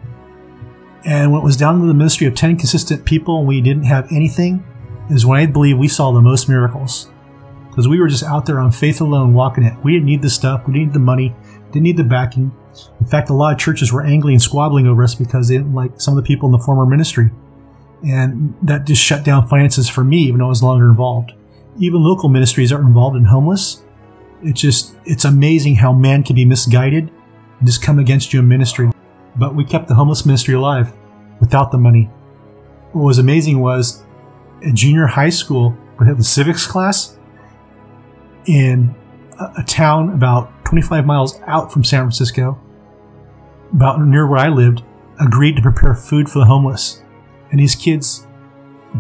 [1.05, 3.85] And when it was down to the ministry of 10 consistent people and we didn't
[3.85, 4.65] have anything,
[5.11, 7.11] is when I believe we saw the most miracles
[7.69, 9.75] because we were just out there on faith alone walking it.
[9.83, 11.35] We didn't need the stuff, we didn't need the money,
[11.73, 12.53] didn't need the backing.
[13.01, 15.75] In fact, a lot of churches were angling and squabbling over us because they didn't
[15.75, 17.31] like some of the people in the former ministry.
[18.05, 21.33] And that just shut down finances for me, even though I was longer involved.
[21.79, 23.83] Even local ministries are involved in homeless.
[24.43, 27.11] It's just, it's amazing how man can be misguided
[27.59, 28.91] and just come against you in ministry.
[29.37, 30.93] But we kept the homeless ministry alive
[31.41, 32.11] without the money.
[32.93, 34.05] What was amazing was
[34.65, 37.17] at junior high school, we had the civics class,
[38.47, 38.95] in
[39.39, 42.61] a, a town about 25 miles out from San Francisco,
[43.75, 44.83] about near where I lived,
[45.21, 47.03] agreed to prepare food for the homeless.
[47.51, 48.27] And these kids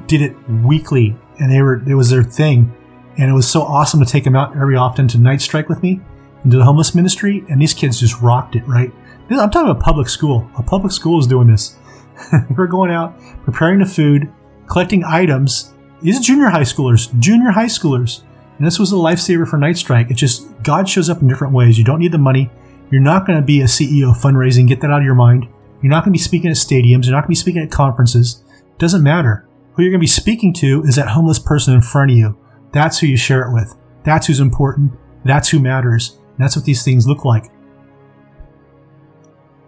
[0.07, 2.75] did it weekly, and they were it was their thing.
[3.17, 5.83] And it was so awesome to take them out every often to night strike with
[5.83, 6.01] me
[6.45, 7.45] into the homeless ministry.
[7.49, 8.93] And these kids just rocked it, right?
[9.31, 10.51] I'm talking about public school.
[10.59, 11.77] A public school is doing this.
[12.57, 14.31] we're going out, preparing the food,
[14.67, 15.73] collecting items.
[16.03, 18.23] These are junior high schoolers, junior high schoolers.
[18.59, 20.11] And this was a lifesaver for Night Strike.
[20.11, 21.79] It's just God shows up in different ways.
[21.79, 22.51] You don't need the money.
[22.95, 24.69] You're not going to be a CEO fundraising.
[24.69, 25.49] Get that out of your mind.
[25.83, 27.07] You're not going to be speaking at stadiums.
[27.07, 28.45] You're not going to be speaking at conferences.
[28.51, 29.49] It doesn't matter.
[29.73, 32.39] Who you're going to be speaking to is that homeless person in front of you.
[32.71, 33.75] That's who you share it with.
[34.05, 34.93] That's who's important.
[35.25, 36.21] That's who matters.
[36.39, 37.47] That's what these things look like.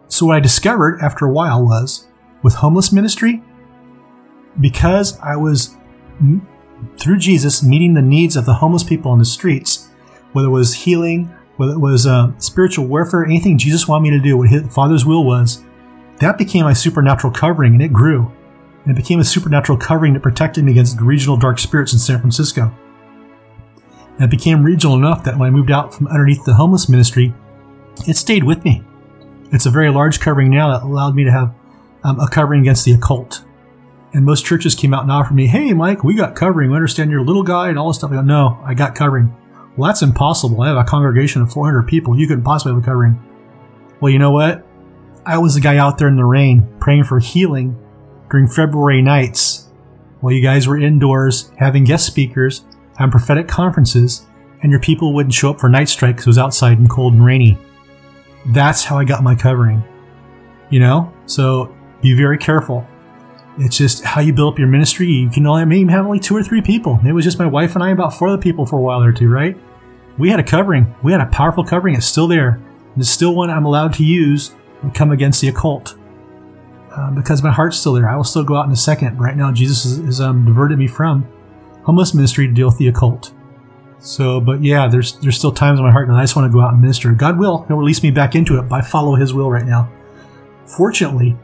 [0.07, 2.07] So what I discovered after a while was
[2.45, 3.43] with homeless ministry,
[4.61, 5.75] because I was
[6.97, 9.89] through Jesus meeting the needs of the homeless people on the streets,
[10.31, 14.23] whether it was healing, whether it was uh, spiritual warfare, anything Jesus wanted me to
[14.23, 15.65] do, what his Father's will was,
[16.19, 18.33] that became my supernatural covering and it grew.
[18.85, 21.99] And it became a supernatural covering that protected me against the regional dark spirits in
[21.99, 22.73] San Francisco.
[24.15, 27.35] And it became regional enough that when I moved out from underneath the homeless ministry,
[28.07, 28.83] it stayed with me.
[29.53, 31.55] It's a very large covering now that allowed me to have
[32.05, 33.45] um, a covering against the occult
[34.17, 36.71] and most churches came out and offered me, hey, Mike, we got covering.
[36.71, 38.11] We understand you're a little guy and all this stuff.
[38.13, 39.37] I go, no, I got covering.
[39.77, 40.63] Well, that's impossible.
[40.63, 42.19] I have a congregation of 400 people.
[42.19, 43.23] You couldn't possibly have a covering.
[44.01, 44.67] Well, you know what?
[45.25, 47.77] I was the guy out there in the rain praying for healing
[48.31, 49.69] during February nights
[50.21, 52.65] while you guys were indoors having guest speakers,
[52.97, 54.27] having prophetic conferences,
[54.63, 57.13] and your people wouldn't show up for night strike because it was outside and cold
[57.15, 57.59] and rainy.
[58.47, 59.85] That's how I got my covering.
[60.71, 61.13] You know?
[61.27, 62.87] So be very careful.
[63.59, 65.07] It's just how you build up your ministry.
[65.07, 67.01] You can only have only two or three people.
[67.07, 69.13] It was just my wife and I, about four other people for a while or
[69.13, 69.57] two, right?
[70.19, 70.95] We had a covering.
[71.03, 71.95] We had a powerful covering.
[71.95, 72.61] It's still there.
[72.95, 75.97] And it's still one I'm allowed to use and come against the occult.
[76.91, 78.09] Uh, because my heart's still there.
[78.09, 79.19] I will still go out in a second.
[79.19, 81.27] Right now, Jesus has um, diverted me from
[81.85, 83.33] homeless ministry to deal with the occult.
[83.99, 86.53] So, but yeah, there's there's still times in my heart that I just want to
[86.53, 87.13] go out and minister.
[87.13, 87.65] God will.
[87.65, 89.91] He'll release me back into it, but I follow His will right now.
[90.65, 91.37] Fortunately,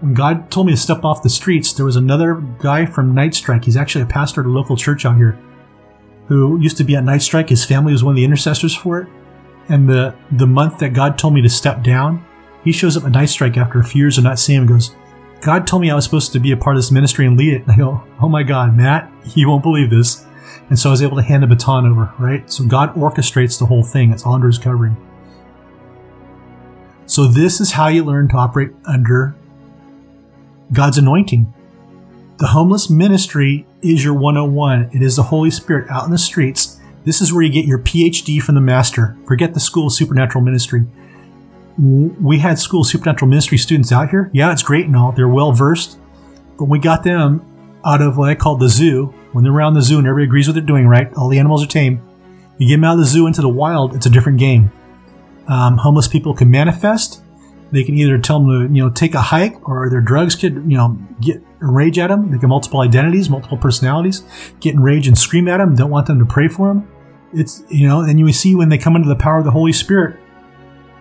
[0.00, 3.34] when God told me to step off the streets, there was another guy from Night
[3.34, 3.64] Strike.
[3.64, 5.38] He's actually a pastor at a local church out here
[6.26, 7.48] who used to be at Night Strike.
[7.48, 9.08] His family was one of the intercessors for it.
[9.68, 12.24] And the, the month that God told me to step down,
[12.64, 14.70] he shows up at Night Strike after a few years of not seeing him and
[14.70, 14.94] goes,
[15.40, 17.54] God told me I was supposed to be a part of this ministry and lead
[17.54, 17.62] it.
[17.62, 20.24] And I go, Oh my God, Matt, you won't believe this.
[20.68, 22.50] And so I was able to hand the baton over, right?
[22.50, 24.12] So God orchestrates the whole thing.
[24.12, 24.96] It's all under his covering.
[27.06, 29.34] So this is how you learn to operate under
[30.72, 31.52] God's anointing.
[32.38, 34.90] The homeless ministry is your 101.
[34.92, 36.78] It is the Holy Spirit out in the streets.
[37.04, 39.16] This is where you get your PhD from the Master.
[39.26, 40.84] Forget the School of Supernatural Ministry.
[41.78, 44.30] We had School Supernatural Ministry students out here.
[44.32, 45.12] Yeah, it's great and all.
[45.12, 45.98] They're well versed.
[46.58, 47.44] But we got them
[47.84, 49.14] out of what I call the zoo.
[49.32, 51.12] When they're around the zoo and everybody agrees what they're doing, right?
[51.14, 52.02] All the animals are tame.
[52.58, 54.72] You get them out of the zoo into the wild, it's a different game.
[55.46, 57.22] Um, homeless people can manifest
[57.70, 60.54] they can either tell them to, you know, take a hike or their drugs could,
[60.54, 62.30] you know, get rage at them.
[62.30, 64.24] They can multiple identities, multiple personalities,
[64.60, 66.88] get enraged and scream at them, don't want them to pray for them.
[67.32, 69.72] It's, you know, and you see when they come into the power of the Holy
[69.72, 70.18] Spirit.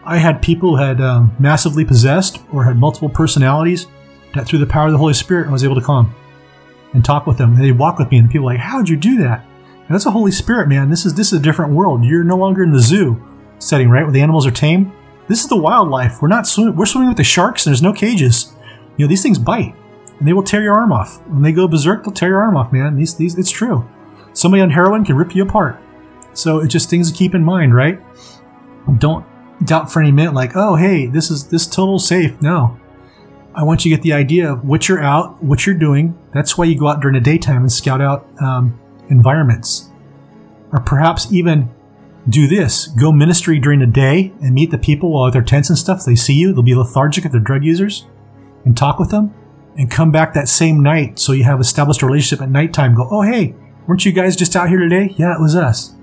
[0.03, 3.87] I had people who had um, massively possessed or had multiple personalities
[4.33, 6.13] that through the power of the Holy Spirit I was able to calm
[6.93, 7.55] and talk with them.
[7.55, 9.45] And they walk with me and people like, how'd you do that?
[9.87, 10.89] And that's a Holy Spirit, man.
[10.89, 12.03] This is, this is a different world.
[12.03, 13.21] You're no longer in the zoo
[13.59, 14.03] setting, right?
[14.03, 14.93] Where the animals are tame
[15.27, 16.21] this is the wildlife.
[16.21, 16.75] We're not swimming.
[16.75, 17.63] We're swimming with the sharks.
[17.63, 18.53] There's no cages.
[18.97, 19.75] You know these things bite,
[20.19, 21.25] and they will tear your arm off.
[21.27, 22.95] When they go berserk, they'll tear your arm off, man.
[22.95, 23.87] These these it's true.
[24.33, 25.79] Somebody on heroin can rip you apart.
[26.33, 27.99] So it's just things to keep in mind, right?
[28.99, 29.25] Don't
[29.65, 32.41] doubt for any minute, like, oh hey, this is this total safe.
[32.41, 32.79] No,
[33.55, 36.17] I want you to get the idea of what you're out, what you're doing.
[36.31, 39.89] That's why you go out during the daytime and scout out um, environments,
[40.71, 41.69] or perhaps even
[42.29, 45.69] do this go ministry during the day and meet the people while at their tents
[45.69, 46.03] and stuff.
[46.05, 48.05] They see you, they'll be lethargic if they're drug users,
[48.65, 49.33] and talk with them,
[49.77, 52.95] and come back that same night so you have established a relationship at nighttime.
[52.95, 55.13] Go, oh, hey, weren't you guys just out here today?
[55.17, 55.95] Yeah, it was us.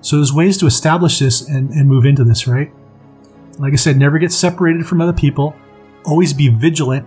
[0.00, 2.72] So there's ways to establish this and, and move into this, right?
[3.58, 5.54] Like I said, never get separated from other people.
[6.04, 7.06] Always be vigilant.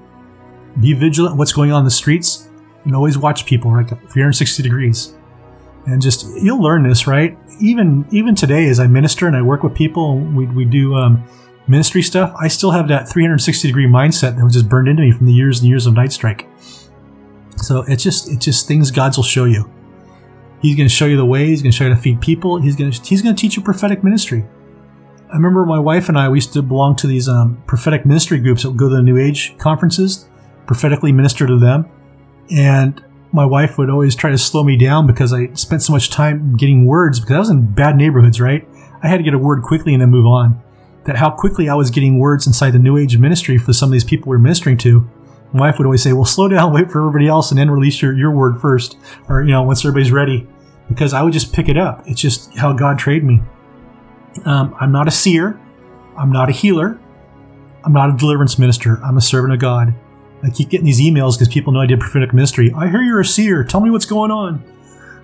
[0.79, 2.49] Be vigilant what's going on in the streets
[2.83, 3.87] and always watch people, right?
[3.87, 5.15] 360 degrees.
[5.85, 7.37] And just, you'll learn this, right?
[7.61, 11.23] even even today, as I minister and I work with people, we we do um,
[11.67, 12.33] ministry stuff.
[12.39, 15.33] I still have that 360 degree mindset that was just burned into me from the
[15.33, 16.47] years and years of Night Strike.
[17.57, 19.69] So it's just it's just things God's will show you.
[20.61, 21.47] He's going to show you the way.
[21.47, 22.59] He's going to show you how to feed people.
[22.59, 24.45] He's going to he's going to teach you prophetic ministry.
[25.31, 28.39] I remember my wife and I we used to belong to these um, prophetic ministry
[28.39, 30.27] groups that would go to the New Age conferences,
[30.65, 31.89] prophetically minister to them,
[32.49, 36.09] and my wife would always try to slow me down because I spent so much
[36.09, 38.67] time getting words because I was in bad neighborhoods, right?
[39.01, 40.61] I had to get a word quickly and then move on.
[41.05, 43.93] That how quickly I was getting words inside the New Age ministry for some of
[43.93, 45.09] these people we are ministering to.
[45.53, 48.01] My wife would always say, well, slow down, wait for everybody else, and then release
[48.01, 48.97] your, your word first.
[49.27, 50.47] Or, you know, once everybody's ready.
[50.89, 52.03] Because I would just pick it up.
[52.05, 53.41] It's just how God trained me.
[54.45, 55.59] Um, I'm not a seer.
[56.17, 56.99] I'm not a healer.
[57.83, 59.01] I'm not a deliverance minister.
[59.03, 59.95] I'm a servant of God.
[60.43, 62.71] I keep getting these emails because people know I did prophetic ministry.
[62.75, 63.63] I hear you're a seer.
[63.63, 64.63] Tell me what's going on.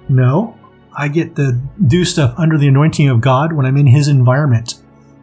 [0.10, 0.58] No,
[0.96, 4.76] I get to do stuff under the anointing of God when I'm in His environment.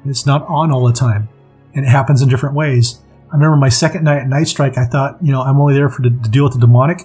[0.05, 1.29] It's not on all the time,
[1.75, 3.01] and it happens in different ways.
[3.31, 4.77] I remember my second night at Night Strike.
[4.77, 7.03] I thought, you know, I'm only there for to, to deal with the demonic,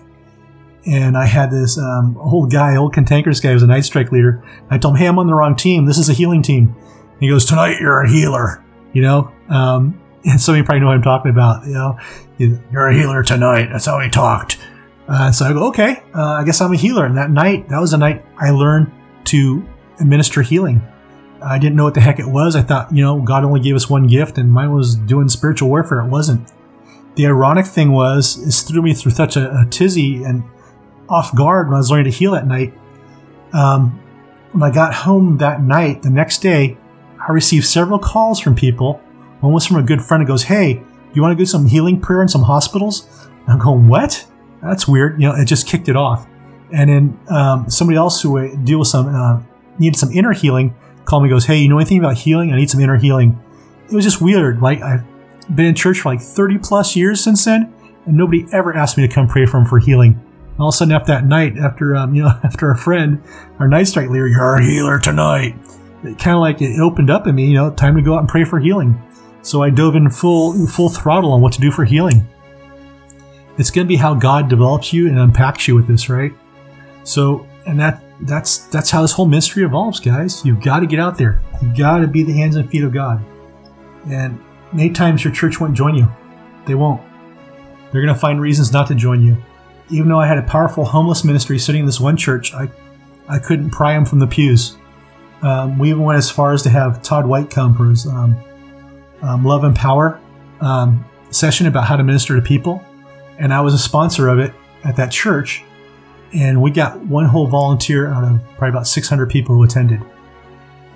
[0.85, 4.11] and I had this um, old guy, old cantankerous guy, who was a Night Strike
[4.11, 4.43] leader.
[4.69, 5.85] I told him, "Hey, I'm on the wrong team.
[5.85, 6.75] This is a healing team."
[7.19, 10.87] He goes, "Tonight you're a healer." You know, um, and some of you probably know
[10.87, 11.65] what I'm talking about.
[11.65, 11.99] You know,
[12.37, 13.69] you're a healer tonight.
[13.71, 14.57] That's how he talked.
[15.07, 17.05] Uh, so I go, okay, uh, I guess I'm a healer.
[17.05, 18.91] And that night, that was the night I learned
[19.25, 19.67] to
[19.99, 20.81] administer healing.
[21.41, 22.55] I didn't know what the heck it was.
[22.55, 25.69] I thought, you know, God only gave us one gift, and mine was doing spiritual
[25.69, 26.01] warfare.
[26.01, 26.51] It wasn't.
[27.15, 30.43] The ironic thing was, it threw me through such a, a tizzy and
[31.07, 32.73] off guard when I was learning to heal that night.
[33.51, 33.99] Um,
[34.51, 36.77] when I got home that night, the next day,
[37.19, 39.01] I received several calls from people
[39.41, 40.81] one was from a good friend who goes, Hey,
[41.13, 43.07] you want to do some healing prayer in some hospitals?
[43.43, 44.25] And I'm going, What?
[44.61, 45.21] That's weird.
[45.21, 46.27] You know, it just kicked it off.
[46.71, 49.41] And then um, somebody else who uh, deal with some uh,
[49.79, 50.75] needed some inner healing
[51.05, 52.51] called me goes, Hey, you know anything about healing?
[52.51, 53.39] I need some inner healing.
[53.91, 54.61] It was just weird.
[54.61, 55.03] Like I've
[55.55, 57.73] been in church for like 30 plus years since then.
[58.05, 60.23] and nobody ever asked me to come pray for them for healing.
[60.59, 63.23] All of a sudden, after that night, after um, you know, after a friend,
[63.59, 65.55] our night strike leader, you're a healer tonight.
[66.03, 68.19] It kind of like it opened up in me, you know, time to go out
[68.19, 69.01] and pray for healing.
[69.41, 72.27] So I dove in full full throttle on what to do for healing.
[73.57, 76.33] It's going to be how God develops you and unpacks you with this, right?
[77.03, 80.45] So, and that that's that's how this whole mystery evolves, guys.
[80.45, 81.41] You've got to get out there.
[81.61, 83.23] You've got to be the hands and feet of God.
[84.07, 84.39] And
[84.71, 86.07] many times your church won't join you.
[86.65, 87.01] They won't.
[87.91, 89.37] They're going to find reasons not to join you.
[89.89, 92.69] Even though I had a powerful homeless ministry sitting in this one church, I,
[93.27, 94.77] I couldn't pry them from the pews.
[95.41, 98.37] Um, we even went as far as to have Todd White come for his um,
[99.21, 100.19] um, Love and Power
[100.61, 102.83] um, session about how to minister to people.
[103.37, 104.53] And I was a sponsor of it
[104.83, 105.63] at that church.
[106.33, 110.01] And we got one whole volunteer out of probably about 600 people who attended.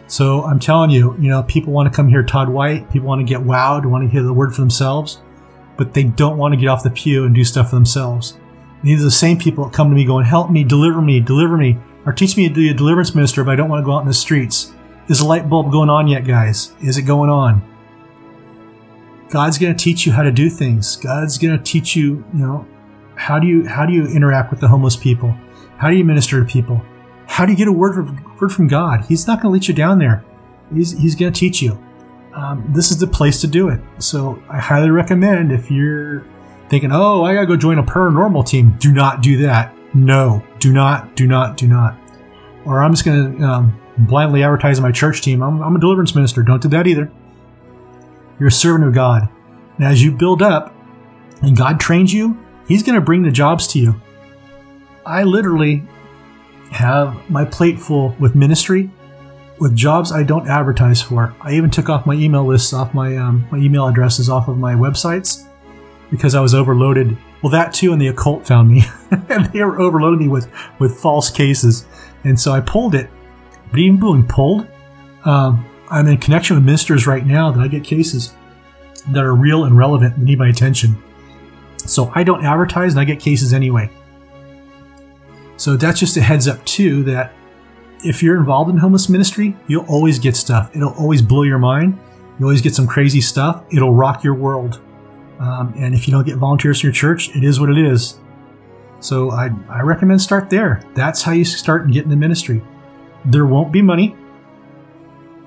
[0.07, 2.91] So I'm telling you, you know, people want to come hear Todd White.
[2.91, 5.21] People want to get wowed, want to hear the word for themselves,
[5.77, 8.37] but they don't want to get off the pew and do stuff for themselves.
[8.81, 11.19] And these are the same people that come to me going, help me, deliver me,
[11.19, 13.85] deliver me, or teach me to be a deliverance minister, but I don't want to
[13.85, 14.73] go out in the streets.
[15.07, 16.73] Is the light bulb going on yet, guys?
[16.81, 17.61] Is it going on?
[19.33, 20.95] God's going to teach you how to do things.
[20.95, 22.67] God's going to teach you, you know,
[23.15, 25.35] how do you how do you interact with the homeless people?
[25.77, 26.79] How do you minister to people?
[27.25, 29.05] How do you get a word from, word from God?
[29.05, 30.23] He's not going to let you down there.
[30.71, 31.83] He's, he's going to teach you.
[32.35, 33.81] Um, this is the place to do it.
[33.97, 36.27] So I highly recommend if you're
[36.69, 39.73] thinking, oh, I got to go join a paranormal team, do not do that.
[39.95, 41.97] No, do not, do not, do not.
[42.65, 45.41] Or I'm just going to um, blindly advertise my church team.
[45.41, 46.43] I'm, I'm a deliverance minister.
[46.43, 47.11] Don't do that either.
[48.43, 49.29] You're a servant of God.
[49.77, 50.75] And as you build up
[51.41, 54.01] and God trains you, He's going to bring the jobs to you.
[55.05, 55.83] I literally
[56.69, 58.91] have my plate full with ministry,
[59.59, 61.33] with jobs I don't advertise for.
[61.39, 64.57] I even took off my email lists off my um, my email addresses off of
[64.57, 65.47] my websites
[66.11, 67.17] because I was overloaded.
[67.41, 68.83] Well, that too, and the occult found me,
[69.29, 71.85] and they were overloading me with with false cases,
[72.25, 73.09] and so I pulled it.
[73.71, 74.67] But even being pulled,
[75.23, 78.33] um, I'm in connection with ministers right now that I get cases
[79.09, 81.01] that are real and relevant and need my attention.
[81.77, 83.89] So I don't advertise and I get cases anyway.
[85.57, 87.33] So that's just a heads up too that
[88.03, 90.75] if you're involved in homeless ministry, you'll always get stuff.
[90.75, 91.99] It'll always blow your mind.
[92.39, 93.63] You always get some crazy stuff.
[93.71, 94.81] It'll rock your world.
[95.39, 98.17] Um, and if you don't get volunteers in your church, it is what it is.
[98.99, 100.81] So I, I recommend start there.
[100.95, 102.63] That's how you start and get into ministry.
[103.25, 104.15] There won't be money.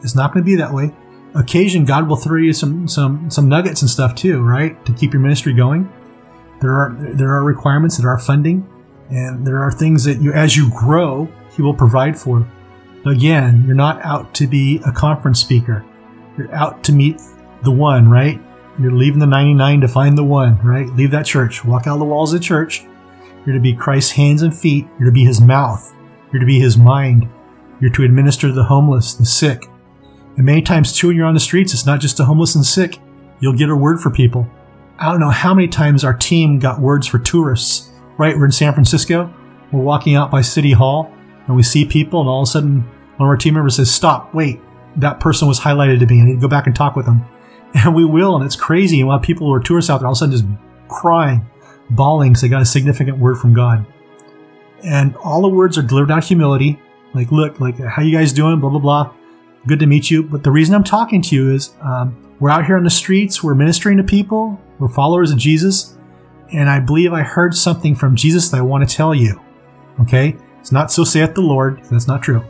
[0.02, 0.94] It's not going to be that way.
[1.34, 5.12] Occasion, God will throw you some some some nuggets and stuff too, right, to keep
[5.12, 5.92] your ministry going.
[6.60, 8.66] There are there are requirements, there are funding,
[9.10, 12.46] and there are things that you, as you grow, He will provide for.
[13.04, 15.84] Again, you're not out to be a conference speaker.
[16.36, 17.20] You're out to meet
[17.62, 18.40] the one, right?
[18.80, 20.86] You're leaving the 99 to find the one, right?
[20.88, 21.64] Leave that church.
[21.64, 22.84] Walk out the walls of the church.
[23.44, 24.86] You're to be Christ's hands and feet.
[24.98, 25.94] You're to be His mouth.
[26.32, 27.28] You're to be His mind.
[27.80, 29.66] You're to administer the homeless, the sick,
[30.36, 32.64] and many times, too, when you're on the streets, it's not just the homeless and
[32.64, 32.98] sick.
[33.40, 34.46] You'll get a word for people.
[34.98, 37.90] I don't know how many times our team got words for tourists.
[38.18, 38.36] Right?
[38.36, 39.32] We're in San Francisco.
[39.72, 41.12] We're walking out by City Hall
[41.46, 42.80] and we see people, and all of a sudden,
[43.16, 44.60] one of our team members says, Stop, wait,
[44.96, 46.20] that person was highlighted to me.
[46.20, 47.24] I need to go back and talk with them.
[47.74, 49.00] And we will, and it's crazy.
[49.00, 50.46] And while people who are tourists out there all of a sudden just
[50.88, 51.44] crying,
[51.90, 53.84] bawling because they got a significant word from God.
[54.82, 56.80] And all the words are delivered out of humility.
[57.12, 58.60] Like, look, like, how you guys doing?
[58.60, 59.15] Blah, blah, blah
[59.66, 60.22] good to meet you.
[60.22, 63.42] But the reason I'm talking to you is um, we're out here on the streets,
[63.42, 65.96] we're ministering to people, we're followers of Jesus,
[66.52, 69.40] and I believe I heard something from Jesus that I want to tell you.
[70.00, 70.36] Okay?
[70.60, 72.44] It's not so saith the Lord, that's not true.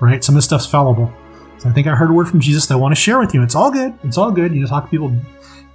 [0.00, 0.22] Right?
[0.22, 1.12] Some of this stuff's fallible.
[1.58, 3.34] So I think I heard a word from Jesus that I want to share with
[3.34, 3.42] you.
[3.42, 3.98] It's all good.
[4.04, 4.54] It's all good.
[4.54, 5.14] You know, talk to people.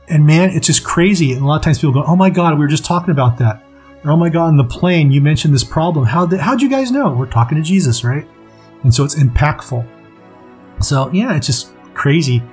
[0.07, 1.33] And man, it's just crazy.
[1.33, 3.37] And a lot of times people go, Oh my God, we were just talking about
[3.39, 3.65] that.
[4.05, 6.05] Or, oh my God, in the plane, you mentioned this problem.
[6.05, 7.13] How did, how'd you guys know?
[7.13, 8.25] We're talking to Jesus, right?
[8.83, 9.87] And so it's impactful.
[10.83, 12.43] So yeah, it's just crazy.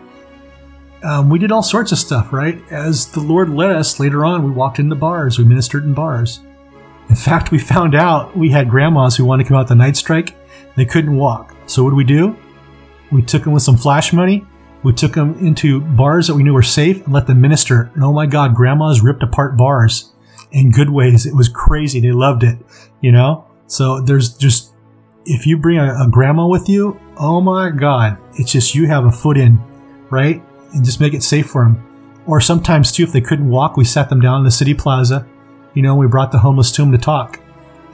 [1.03, 2.63] Um, we did all sorts of stuff, right?
[2.71, 6.41] As the Lord led us later on, we walked into bars, we ministered in bars.
[7.09, 9.97] In fact, we found out we had grandmas who wanted to come out the night
[9.97, 10.37] strike.
[10.77, 11.57] They couldn't walk.
[11.67, 12.37] So what did we do?
[13.11, 14.47] We took them with some flash money.
[14.83, 17.91] We took them into bars that we knew were safe and let them minister.
[17.95, 20.13] And oh my God, grandmas ripped apart bars
[20.53, 21.27] in good ways.
[21.27, 22.01] It was crazy.
[22.01, 22.59] They loved it,
[23.01, 23.47] you know?
[23.67, 24.73] So there's just,
[25.27, 29.05] if you bring a, a grandma with you, oh my God, it's just you have
[29.05, 29.61] a foot in,
[30.09, 30.43] right?
[30.73, 31.87] And just make it safe for them.
[32.27, 35.27] Or sometimes, too, if they couldn't walk, we sat them down in the city plaza.
[35.75, 37.39] You know, we brought the homeless to them to talk.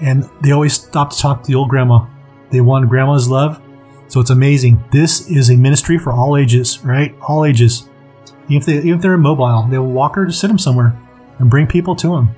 [0.00, 2.06] And they always stopped to talk to the old grandma.
[2.50, 3.60] They wanted grandma's love.
[4.08, 4.84] So it's amazing.
[4.92, 7.14] This is a ministry for all ages, right?
[7.26, 7.88] All ages.
[8.48, 10.96] Even if, they, even if they're immobile, they'll walk her to sit them somewhere.
[11.38, 12.30] and bring people to them.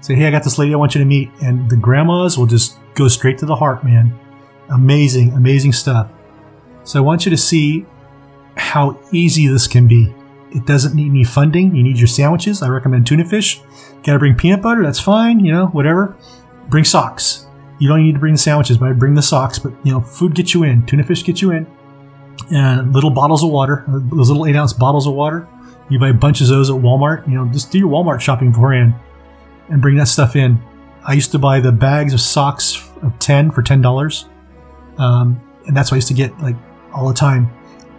[0.00, 1.30] Say, hey, I got this lady I want you to meet.
[1.42, 4.16] And the grandmas will just go straight to the heart, man.
[4.68, 6.10] Amazing, amazing stuff.
[6.86, 7.84] So I want you to see
[8.56, 10.14] how easy this can be.
[10.52, 11.74] It doesn't need any funding.
[11.74, 12.62] You need your sandwiches.
[12.62, 13.60] I recommend tuna fish.
[14.04, 14.82] Got to bring peanut butter.
[14.84, 15.44] That's fine.
[15.44, 16.16] You know, whatever.
[16.68, 17.46] Bring socks.
[17.80, 19.58] You don't need to bring the sandwiches, but I bring the socks.
[19.58, 20.86] But you know, food gets you in.
[20.86, 21.66] Tuna fish gets you in.
[22.50, 23.84] And little bottles of water.
[23.88, 25.48] Those little eight ounce bottles of water.
[25.90, 27.26] You buy bunches of those at Walmart.
[27.28, 28.94] You know, just do your Walmart shopping beforehand
[29.68, 30.62] and bring that stuff in.
[31.04, 34.26] I used to buy the bags of socks of ten for ten dollars,
[34.98, 36.56] um, and that's what I used to get like
[36.96, 37.50] all the time.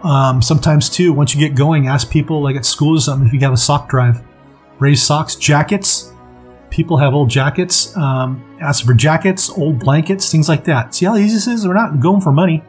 [0.02, 3.32] Um, sometimes too, once you get going, ask people like at school or something if
[3.32, 4.22] you have a sock drive.
[4.78, 6.12] Raise socks, jackets.
[6.70, 7.96] People have old jackets.
[7.96, 10.94] Um, ask for jackets, old blankets, things like that.
[10.94, 11.66] See how easy this is?
[11.66, 12.62] We're not going for money.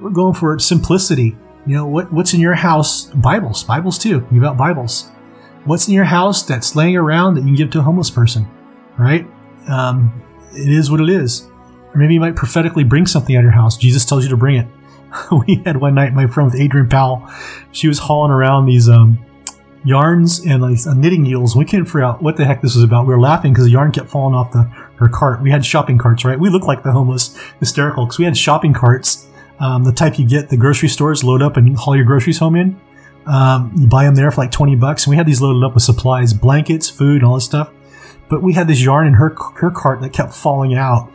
[0.00, 1.36] We're going for simplicity.
[1.66, 2.12] You know what?
[2.12, 3.06] What's in your house?
[3.06, 4.26] Bibles, Bibles too.
[4.32, 5.10] Give out Bibles.
[5.64, 8.48] What's in your house that's laying around that you can give to a homeless person?
[8.96, 9.26] Right?
[9.68, 10.22] Um,
[10.54, 11.46] it is what it is.
[11.92, 13.76] Or maybe you might prophetically bring something out of your house.
[13.76, 14.66] Jesus tells you to bring it.
[15.46, 17.28] we had one night my friend with Adrian Powell.
[17.72, 19.18] She was hauling around these um,
[19.84, 21.56] yarns and like uh, knitting needles.
[21.56, 23.06] We couldn't figure out what the heck this was about.
[23.06, 24.62] We were laughing because the yarn kept falling off the
[24.96, 25.40] her cart.
[25.40, 26.38] We had shopping carts, right?
[26.38, 29.26] We looked like the homeless, hysterical because we had shopping carts,
[29.60, 32.56] um, the type you get the grocery stores load up and haul your groceries home
[32.56, 32.80] in.
[33.26, 35.74] Um, you buy them there for like twenty bucks, and we had these loaded up
[35.74, 37.70] with supplies, blankets, food, all this stuff.
[38.28, 41.10] But we had this yarn in her her cart that kept falling out,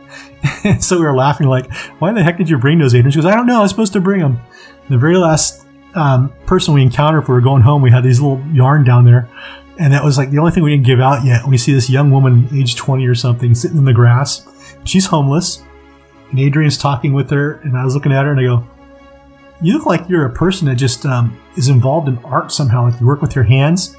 [0.64, 3.12] and so we were laughing like, "Why the heck did you bring those?" Adrian?
[3.12, 3.58] She goes, "I don't know.
[3.58, 4.40] I was supposed to bring them."
[4.82, 8.02] And the very last um, person we encountered if we were going home, we had
[8.02, 9.28] these little yarn down there,
[9.78, 11.46] and that was like the only thing we didn't give out yet.
[11.46, 14.46] We see this young woman, age twenty or something, sitting in the grass.
[14.82, 15.62] She's homeless,
[16.30, 18.66] and Adrian's talking with her, and I was looking at her and I go,
[19.62, 22.90] "You look like you're a person that just um, is involved in art somehow.
[22.90, 23.96] Like you work with your hands."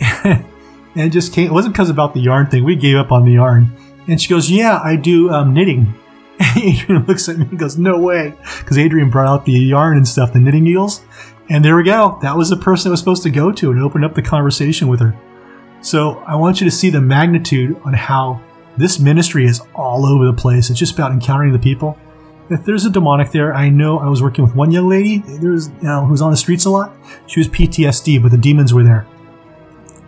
[0.94, 1.46] and it just came.
[1.46, 2.64] It wasn't because about the yarn thing.
[2.64, 3.76] We gave up on the yarn.
[4.08, 5.94] And she goes, "Yeah, I do um, knitting."
[6.38, 9.96] And Adrian looks at me and goes, "No way," because Adrian brought out the yarn
[9.96, 11.02] and stuff, the knitting needles.
[11.48, 12.18] And there we go.
[12.22, 14.88] That was the person that was supposed to go to and open up the conversation
[14.88, 15.16] with her.
[15.82, 18.42] So I want you to see the magnitude on how
[18.76, 20.70] this ministry is all over the place.
[20.70, 21.98] It's just about encountering the people.
[22.48, 25.18] If there's a demonic there, I know I was working with one young lady.
[25.18, 26.96] There's you know, who was on the streets a lot.
[27.26, 29.06] She was PTSD, but the demons were there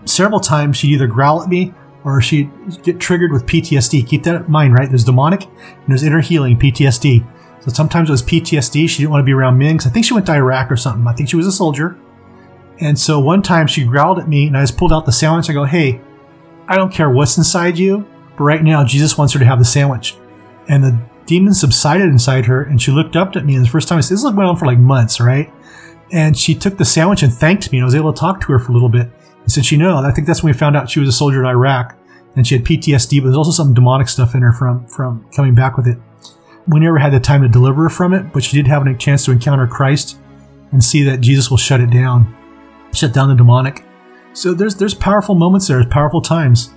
[0.04, 1.74] several times she'd either growl at me
[2.04, 2.50] or she'd
[2.82, 4.06] get triggered with PTSD.
[4.06, 4.88] Keep that in mind, right?
[4.88, 7.26] There's demonic and there's inner healing, PTSD.
[7.62, 8.88] So sometimes it was PTSD.
[8.88, 10.76] She didn't want to be around men because I think she went to Iraq or
[10.76, 11.06] something.
[11.06, 11.98] I think she was a soldier.
[12.78, 15.48] And so one time she growled at me and I just pulled out the sandwich.
[15.48, 16.00] I go, hey,
[16.68, 19.64] I don't care what's inside you, but right now Jesus wants her to have the
[19.64, 20.16] sandwich.
[20.68, 23.54] And the demon subsided inside her and she looked up at me.
[23.54, 25.52] And the first time I said, this went on for like months, right?
[26.12, 27.78] And she took the sandwich and thanked me.
[27.78, 29.10] And I was able to talk to her for a little bit.
[29.44, 31.40] And since you know, I think that's when we found out she was a soldier
[31.40, 31.96] in Iraq
[32.34, 35.54] and she had PTSD, but there's also some demonic stuff in her from, from coming
[35.54, 35.98] back with it.
[36.66, 38.94] We never had the time to deliver her from it, but she did have a
[38.94, 40.18] chance to encounter Christ
[40.72, 42.34] and see that Jesus will shut it down,
[42.92, 43.84] shut down the demonic.
[44.32, 46.70] So there's there's powerful moments there, powerful times.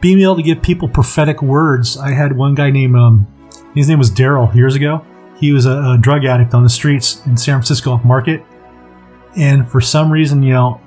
[0.00, 1.96] Being able to give people prophetic words.
[1.96, 3.26] I had one guy named um,
[3.74, 5.04] his name was Daryl years ago.
[5.36, 8.44] He was a, a drug addict on the streets in San Francisco off Market,
[9.36, 10.80] and for some reason, you know,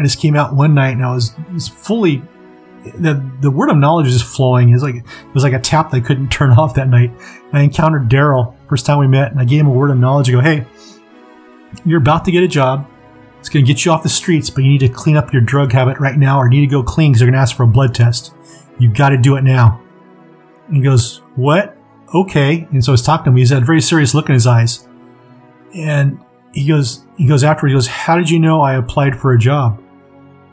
[0.00, 2.22] I just came out one night and I was, was fully
[2.82, 4.70] the the word of knowledge just flowing.
[4.70, 7.12] It was like it was like a tap that I couldn't turn off that night.
[7.52, 10.28] I encountered Daryl first time we met, and I gave him a word of knowledge.
[10.30, 10.66] I go, "Hey,
[11.84, 12.88] you're about to get a job.
[13.38, 15.42] It's going to get you off the streets, but you need to clean up your
[15.42, 17.62] drug habit right now, or need to go clean because they're going to ask for
[17.64, 18.34] a blood test.
[18.78, 19.80] You've got to do it now."
[20.68, 21.76] And he goes, "What?
[22.14, 23.36] Okay." And so I was talking to him.
[23.36, 24.88] He's had a very serious look in his eyes,
[25.74, 26.18] and
[26.52, 29.38] he goes, he goes after, he goes, how did you know I applied for a
[29.38, 29.82] job?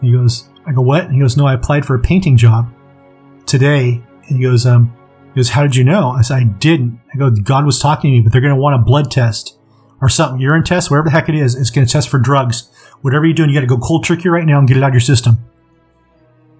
[0.01, 1.11] He goes, I go, what?
[1.11, 2.71] he goes, no, I applied for a painting job
[3.45, 4.01] today.
[4.27, 4.95] And he goes, um,
[5.33, 6.09] he goes, how did you know?
[6.11, 6.99] I said, I didn't.
[7.13, 9.57] I go, God was talking to me, but they're going to want a blood test
[10.01, 11.55] or something, urine test, whatever the heck it is.
[11.55, 12.69] It's going to test for drugs.
[13.01, 14.89] Whatever you're doing, you got to go cold turkey right now and get it out
[14.89, 15.37] of your system.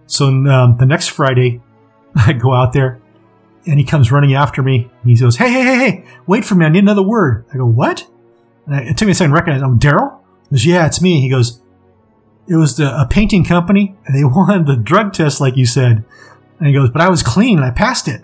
[0.05, 1.61] So um, the next Friday,
[2.15, 3.01] I go out there
[3.65, 4.89] and he comes running after me.
[5.03, 6.65] He goes, hey, hey, hey, hey, wait for me.
[6.65, 7.45] I need another word.
[7.53, 8.07] I go, what?
[8.65, 9.61] And it took me a second to recognize.
[9.61, 10.19] I'm Daryl.
[10.49, 11.19] He goes, yeah, it's me.
[11.21, 11.61] He goes,
[12.47, 16.03] it was the, a painting company, and they wanted the drug test, like you said.
[16.59, 18.23] And he goes, but I was clean, and I passed it.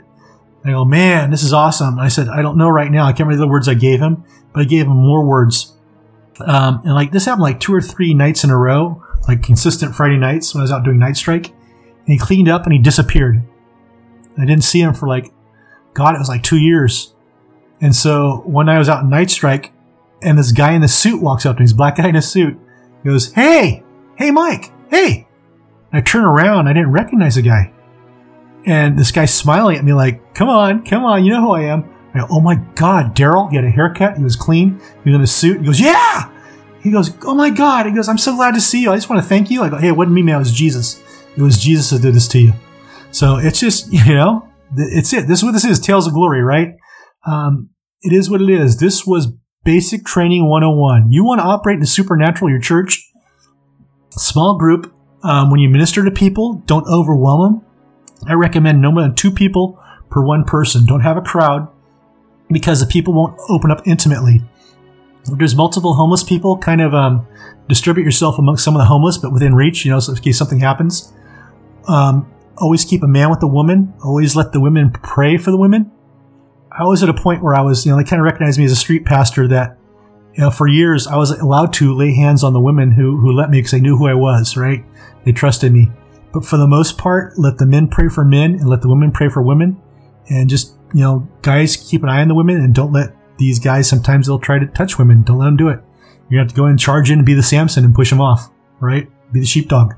[0.64, 1.96] And I go, man, this is awesome.
[1.96, 3.06] And I said, I don't know right now.
[3.06, 5.74] I can't remember the words I gave him, but I gave him more words.
[6.40, 9.94] Um, and like this happened like two or three nights in a row, like consistent
[9.94, 11.50] Friday nights when I was out doing night strike.
[11.50, 13.44] And he cleaned up and he disappeared.
[14.38, 15.32] I didn't see him for like,
[15.94, 17.14] God, it was like two years.
[17.82, 19.74] And so one night I was out in night strike
[20.22, 22.22] and this guy in the suit walks up to me, this black guy in a
[22.22, 22.58] suit.
[23.04, 23.84] He goes, Hey,
[24.18, 25.28] hey, Mike, hey.
[25.92, 27.72] I turn around, I didn't recognize the guy.
[28.66, 31.64] And this guy's smiling at me like, come on, come on, you know who I
[31.64, 31.94] am.
[32.14, 35.16] I go, oh my God, Daryl, he had a haircut, he was clean, he was
[35.16, 35.60] in a suit.
[35.60, 36.30] He goes, yeah!
[36.82, 37.86] He goes, oh my God.
[37.86, 38.92] He goes, I'm so glad to see you.
[38.92, 39.64] I just want to thank you.
[39.64, 41.02] I go, hey, it wasn't me, man, it was Jesus.
[41.36, 42.54] It was Jesus that did this to you.
[43.12, 45.28] So it's just, you know, it's it.
[45.28, 46.76] This is what this is, Tales of Glory, right?
[47.26, 47.70] Um,
[48.02, 48.78] it is what it is.
[48.78, 49.32] This was
[49.64, 51.10] basic training 101.
[51.10, 53.02] You want to operate in the supernatural, your church,
[54.20, 54.94] small group,
[55.24, 57.66] um, when you minister to people, don't overwhelm them.
[58.28, 60.86] I recommend no more than two people per one person.
[60.86, 61.68] Don't have a crowd
[62.50, 64.42] because the people won't open up intimately.
[65.26, 67.26] If there's multiple homeless people, kind of um,
[67.68, 70.38] distribute yourself amongst some of the homeless, but within reach, you know, so in case
[70.38, 71.14] something happens.
[71.88, 73.94] Um, always keep a man with the woman.
[74.04, 75.92] Always let the women pray for the women.
[76.72, 78.66] I was at a point where I was, you know, they kind of recognized me
[78.66, 79.78] as a street pastor that,
[80.34, 83.32] you know, for years I was allowed to lay hands on the women who, who
[83.32, 84.84] let me because they knew who I was, right?
[85.26, 85.92] They trusted me.
[86.34, 89.12] But for the most part, let the men pray for men and let the women
[89.12, 89.80] pray for women.
[90.30, 93.60] And just, you know, guys, keep an eye on the women and don't let these
[93.60, 95.22] guys, sometimes they'll try to touch women.
[95.22, 95.80] Don't let them do it.
[96.30, 98.50] You have to go and charge in and be the Samson and push them off,
[98.80, 99.08] right?
[99.32, 99.94] Be the sheepdog.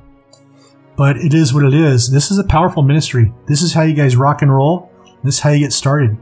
[0.98, 2.12] But it is what it is.
[2.12, 3.34] This is a powerful ministry.
[3.48, 4.92] This is how you guys rock and roll.
[5.24, 6.18] This is how you get started.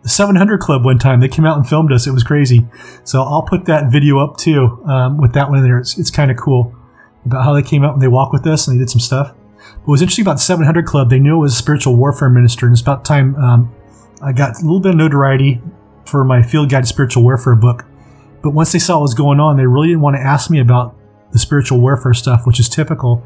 [0.04, 1.20] the 700 Club one time.
[1.20, 2.08] They came out and filmed us.
[2.08, 2.66] It was crazy.
[3.04, 5.80] So I'll put that video up too um, with that one in there.
[5.80, 6.74] It's, it's kind of cool
[7.26, 9.36] about how they came out and they walked with us and they did some stuff.
[9.84, 12.66] What was interesting about the 700 Club, they knew it was a spiritual warfare minister,
[12.66, 13.74] and it's about time um,
[14.22, 15.62] I got a little bit of notoriety
[16.06, 17.86] for my Field Guide to Spiritual Warfare book.
[18.44, 20.60] But once they saw what was going on, they really didn't want to ask me
[20.60, 20.96] about
[21.32, 23.26] the spiritual warfare stuff, which is typical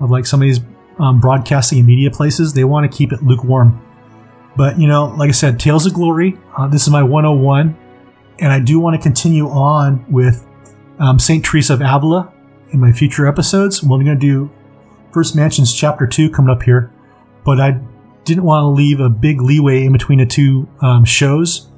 [0.00, 0.60] of like some of these
[0.98, 2.54] um, broadcasting and media places.
[2.54, 3.84] They want to keep it lukewarm.
[4.56, 7.76] But, you know, like I said, Tales of Glory, uh, this is my 101.
[8.38, 10.46] And I do want to continue on with
[10.98, 11.44] um, St.
[11.44, 12.32] Teresa of Avila
[12.70, 13.82] in my future episodes.
[13.82, 14.50] We're going to do
[15.12, 16.92] First Mansions Chapter 2 coming up here,
[17.44, 17.80] but I
[18.24, 21.68] didn't want to leave a big leeway in between the two um, shows.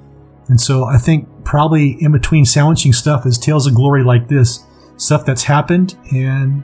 [0.49, 4.64] And so I think probably in between sandwiching stuff is Tales of Glory like this
[4.97, 6.62] stuff that's happened and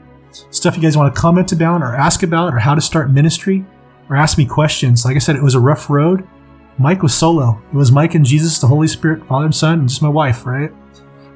[0.51, 3.65] stuff you guys want to comment about or ask about or how to start ministry
[4.09, 5.05] or ask me questions.
[5.05, 6.27] Like I said, it was a rough road.
[6.77, 7.61] Mike was solo.
[7.73, 10.45] It was Mike and Jesus, the Holy Spirit, Father and Son, and just my wife,
[10.45, 10.71] right?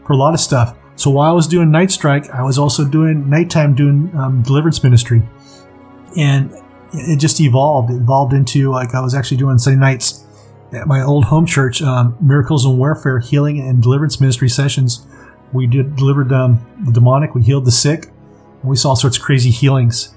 [0.06, 0.78] For a lot of stuff.
[0.96, 4.84] So while I was doing Night Strike, I was also doing nighttime doing um, deliverance
[4.84, 5.24] ministry,
[6.18, 6.54] and
[6.94, 7.92] it just evolved.
[7.92, 10.24] It evolved into like I was actually doing Sunday nights
[10.72, 15.06] at my old home church, um, miracles and warfare, healing and deliverance ministry sessions.
[15.52, 18.06] We did delivered um, the demonic, we healed the sick,
[18.62, 20.16] and we saw all sorts of crazy healings.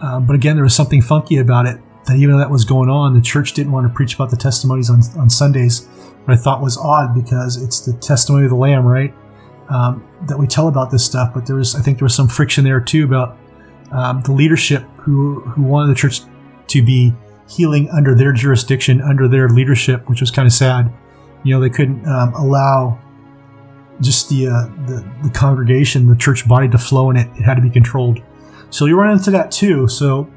[0.00, 1.78] Uh, but again, there was something funky about it.
[2.06, 4.36] That even though that was going on, the church didn't want to preach about the
[4.36, 5.86] testimonies on, on Sundays.
[6.24, 9.14] What I thought was odd because it's the testimony of the Lamb, right?
[9.72, 11.32] Um, that we tell about this stuff.
[11.34, 13.38] But there was, I think, there was some friction there too about
[13.90, 16.20] um, the leadership who who wanted the church
[16.68, 17.14] to be
[17.48, 20.92] healing under their jurisdiction, under their leadership, which was kind of sad.
[21.44, 22.98] You know, they couldn't um, allow
[24.00, 27.28] just the, uh, the the congregation, the church body, to flow in it.
[27.36, 28.20] It had to be controlled.
[28.70, 29.88] So you run into that too.
[29.88, 30.30] So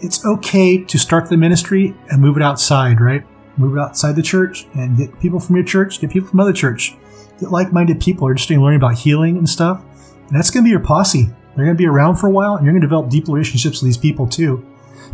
[0.00, 3.24] it's okay to start the ministry and move it outside, right?
[3.56, 6.52] Move it outside the church and get people from your church, get people from other
[6.52, 6.96] church
[7.40, 9.82] get like-minded people are interested in learning about healing and stuff.
[10.28, 11.24] And that's going to be your posse.
[11.56, 13.82] They're going to be around for a while, and you're going to develop deep relationships
[13.82, 14.64] with these people too.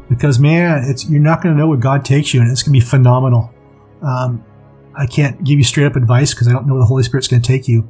[0.08, 2.78] Because man, it's you're not going to know where God takes you, and it's going
[2.78, 3.52] to be phenomenal.
[4.02, 4.44] Um,
[4.96, 7.28] I can't give you straight up advice because I don't know where the Holy Spirit's
[7.28, 7.88] going to take you.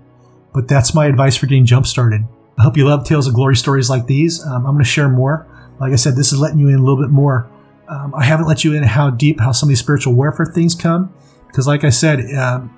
[0.52, 2.24] But that's my advice for getting jump started.
[2.56, 4.44] I hope you love Tales of Glory stories like these.
[4.44, 5.48] Um, I'm going to share more.
[5.80, 7.50] Like I said, this is letting you in a little bit more.
[7.88, 10.74] Um, I haven't let you in how deep, how some of these spiritual warfare things
[10.74, 11.12] come.
[11.48, 12.74] Because, like I said, um,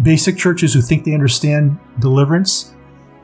[0.00, 2.74] basic churches who think they understand deliverance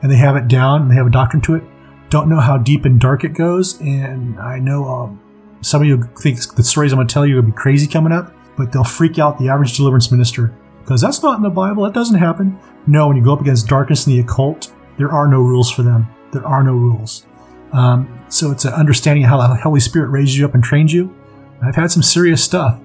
[0.01, 1.63] and they have it down and they have a doctrine to it
[2.09, 3.79] don't know how deep and dark it goes.
[3.81, 5.21] And I know um,
[5.61, 8.11] some of you think the stories I'm going to tell you will be crazy coming
[8.11, 11.83] up, but they'll freak out the average deliverance minister because that's not in the Bible.
[11.83, 12.59] That doesn't happen.
[12.87, 15.83] No, when you go up against darkness and the occult, there are no rules for
[15.83, 16.07] them.
[16.31, 17.25] There are no rules.
[17.71, 20.91] Um, so it's an understanding of how the Holy Spirit raised you up and trained
[20.91, 21.15] you.
[21.61, 22.79] I've had some serious stuff.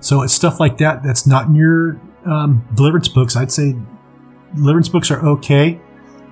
[0.00, 3.74] So it's stuff like that that's not in your um, deliverance books, I'd say
[4.54, 5.80] deliverance books are okay.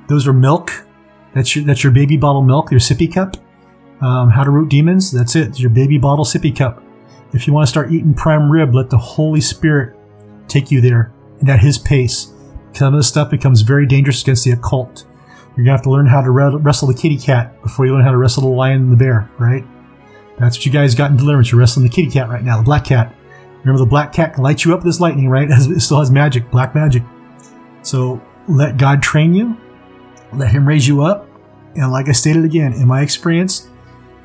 [0.08, 0.86] Those are milk.
[1.34, 3.36] That's your that's your baby bottle milk, your sippy cup.
[4.00, 5.10] Um, how to root demons.
[5.10, 5.48] That's it.
[5.48, 6.82] It's your baby bottle sippy cup.
[7.32, 9.96] If you want to start eating prime rib, let the Holy Spirit
[10.48, 12.32] take you there and at His pace.
[12.72, 15.04] Some of this stuff becomes very dangerous against the occult.
[15.56, 18.10] You're to have to learn how to wrestle the kitty cat before you learn how
[18.10, 19.64] to wrestle the lion and the bear, right?
[20.38, 21.50] That's what you guys got in deliverance.
[21.50, 23.15] You're wrestling the kitty cat right now, the black cat.
[23.60, 25.48] Remember, the black cat can light you up with this lightning, right?
[25.50, 27.02] It still has magic, black magic.
[27.82, 29.56] So let God train you,
[30.32, 31.28] let Him raise you up.
[31.74, 33.68] And like I stated again, in my experience,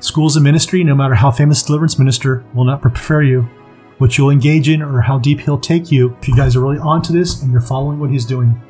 [0.00, 3.48] schools of ministry, no matter how famous deliverance minister, will not prepare you
[3.98, 6.78] what you'll engage in or how deep He'll take you if you guys are really
[6.78, 8.60] onto this and you're following what He's doing.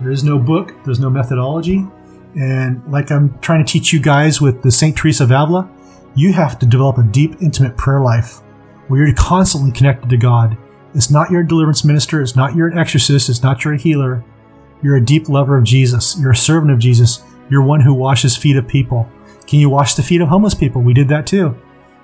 [0.00, 1.86] There is no book, there's no methodology.
[2.36, 4.96] And like I'm trying to teach you guys with the St.
[4.96, 5.68] Teresa of Avila,
[6.14, 8.40] you have to develop a deep, intimate prayer life
[8.90, 10.58] where you're constantly connected to God.
[10.94, 14.24] It's not your deliverance minister, it's not you're exorcist, it's not you're healer.
[14.82, 16.18] You're a deep lover of Jesus.
[16.18, 17.22] You're a servant of Jesus.
[17.48, 19.08] You're one who washes feet of people.
[19.46, 20.82] Can you wash the feet of homeless people?
[20.82, 21.56] We did that too.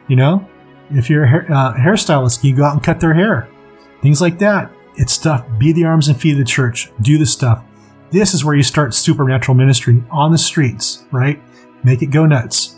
[0.06, 0.48] You know,
[0.92, 3.48] if you're a hair, uh, hairstylist, can you go out and cut their hair?
[4.00, 4.70] Things like that.
[4.94, 5.44] It's stuff.
[5.58, 6.92] Be the arms and feet of the church.
[7.00, 7.64] Do the stuff.
[8.12, 11.42] This is where you start supernatural ministry on the streets, right?
[11.82, 12.75] Make it go nuts.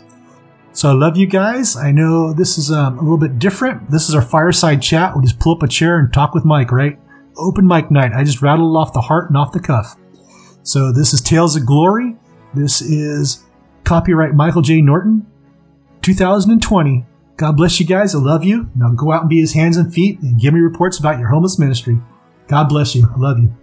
[0.79, 1.75] So I love you guys.
[1.75, 3.91] I know this is um, a little bit different.
[3.91, 5.11] This is our fireside chat.
[5.13, 6.97] We'll just pull up a chair and talk with Mike, right?
[7.35, 8.13] Open mic night.
[8.13, 9.97] I just rattled off the heart and off the cuff.
[10.63, 12.15] So this is Tales of Glory.
[12.53, 13.43] This is
[13.83, 14.79] copyright Michael J.
[14.79, 15.27] Norton,
[16.01, 17.05] 2020.
[17.35, 18.15] God bless you guys.
[18.15, 18.69] I love you.
[18.73, 21.27] Now go out and be his hands and feet and give me reports about your
[21.27, 21.99] homeless ministry.
[22.47, 23.05] God bless you.
[23.13, 23.53] I love you.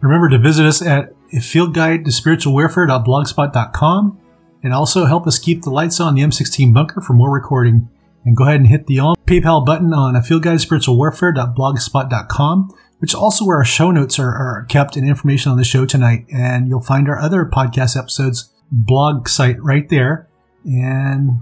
[0.00, 4.19] Remember to visit us at a field guide to spiritual warfare.blogspot.com
[4.62, 7.88] and also help us keep the lights on the M16 bunker for more recording.
[8.24, 13.12] And go ahead and hit the PayPal button on a field guide spiritual warfare.blogspot.com, which
[13.12, 16.26] is also where our show notes are, are kept and information on the show tonight.
[16.30, 20.28] And you'll find our other podcast episodes blog site right there.
[20.64, 21.40] And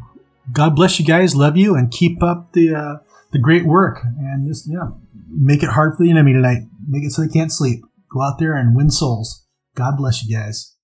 [0.53, 1.35] God bless you guys.
[1.35, 2.95] Love you and keep up the, uh,
[3.33, 4.91] the great work and just, yeah,
[5.29, 6.63] make it hard for the enemy tonight.
[6.87, 7.83] Make it so they can't sleep.
[8.09, 9.45] Go out there and win souls.
[9.75, 10.77] God bless you guys.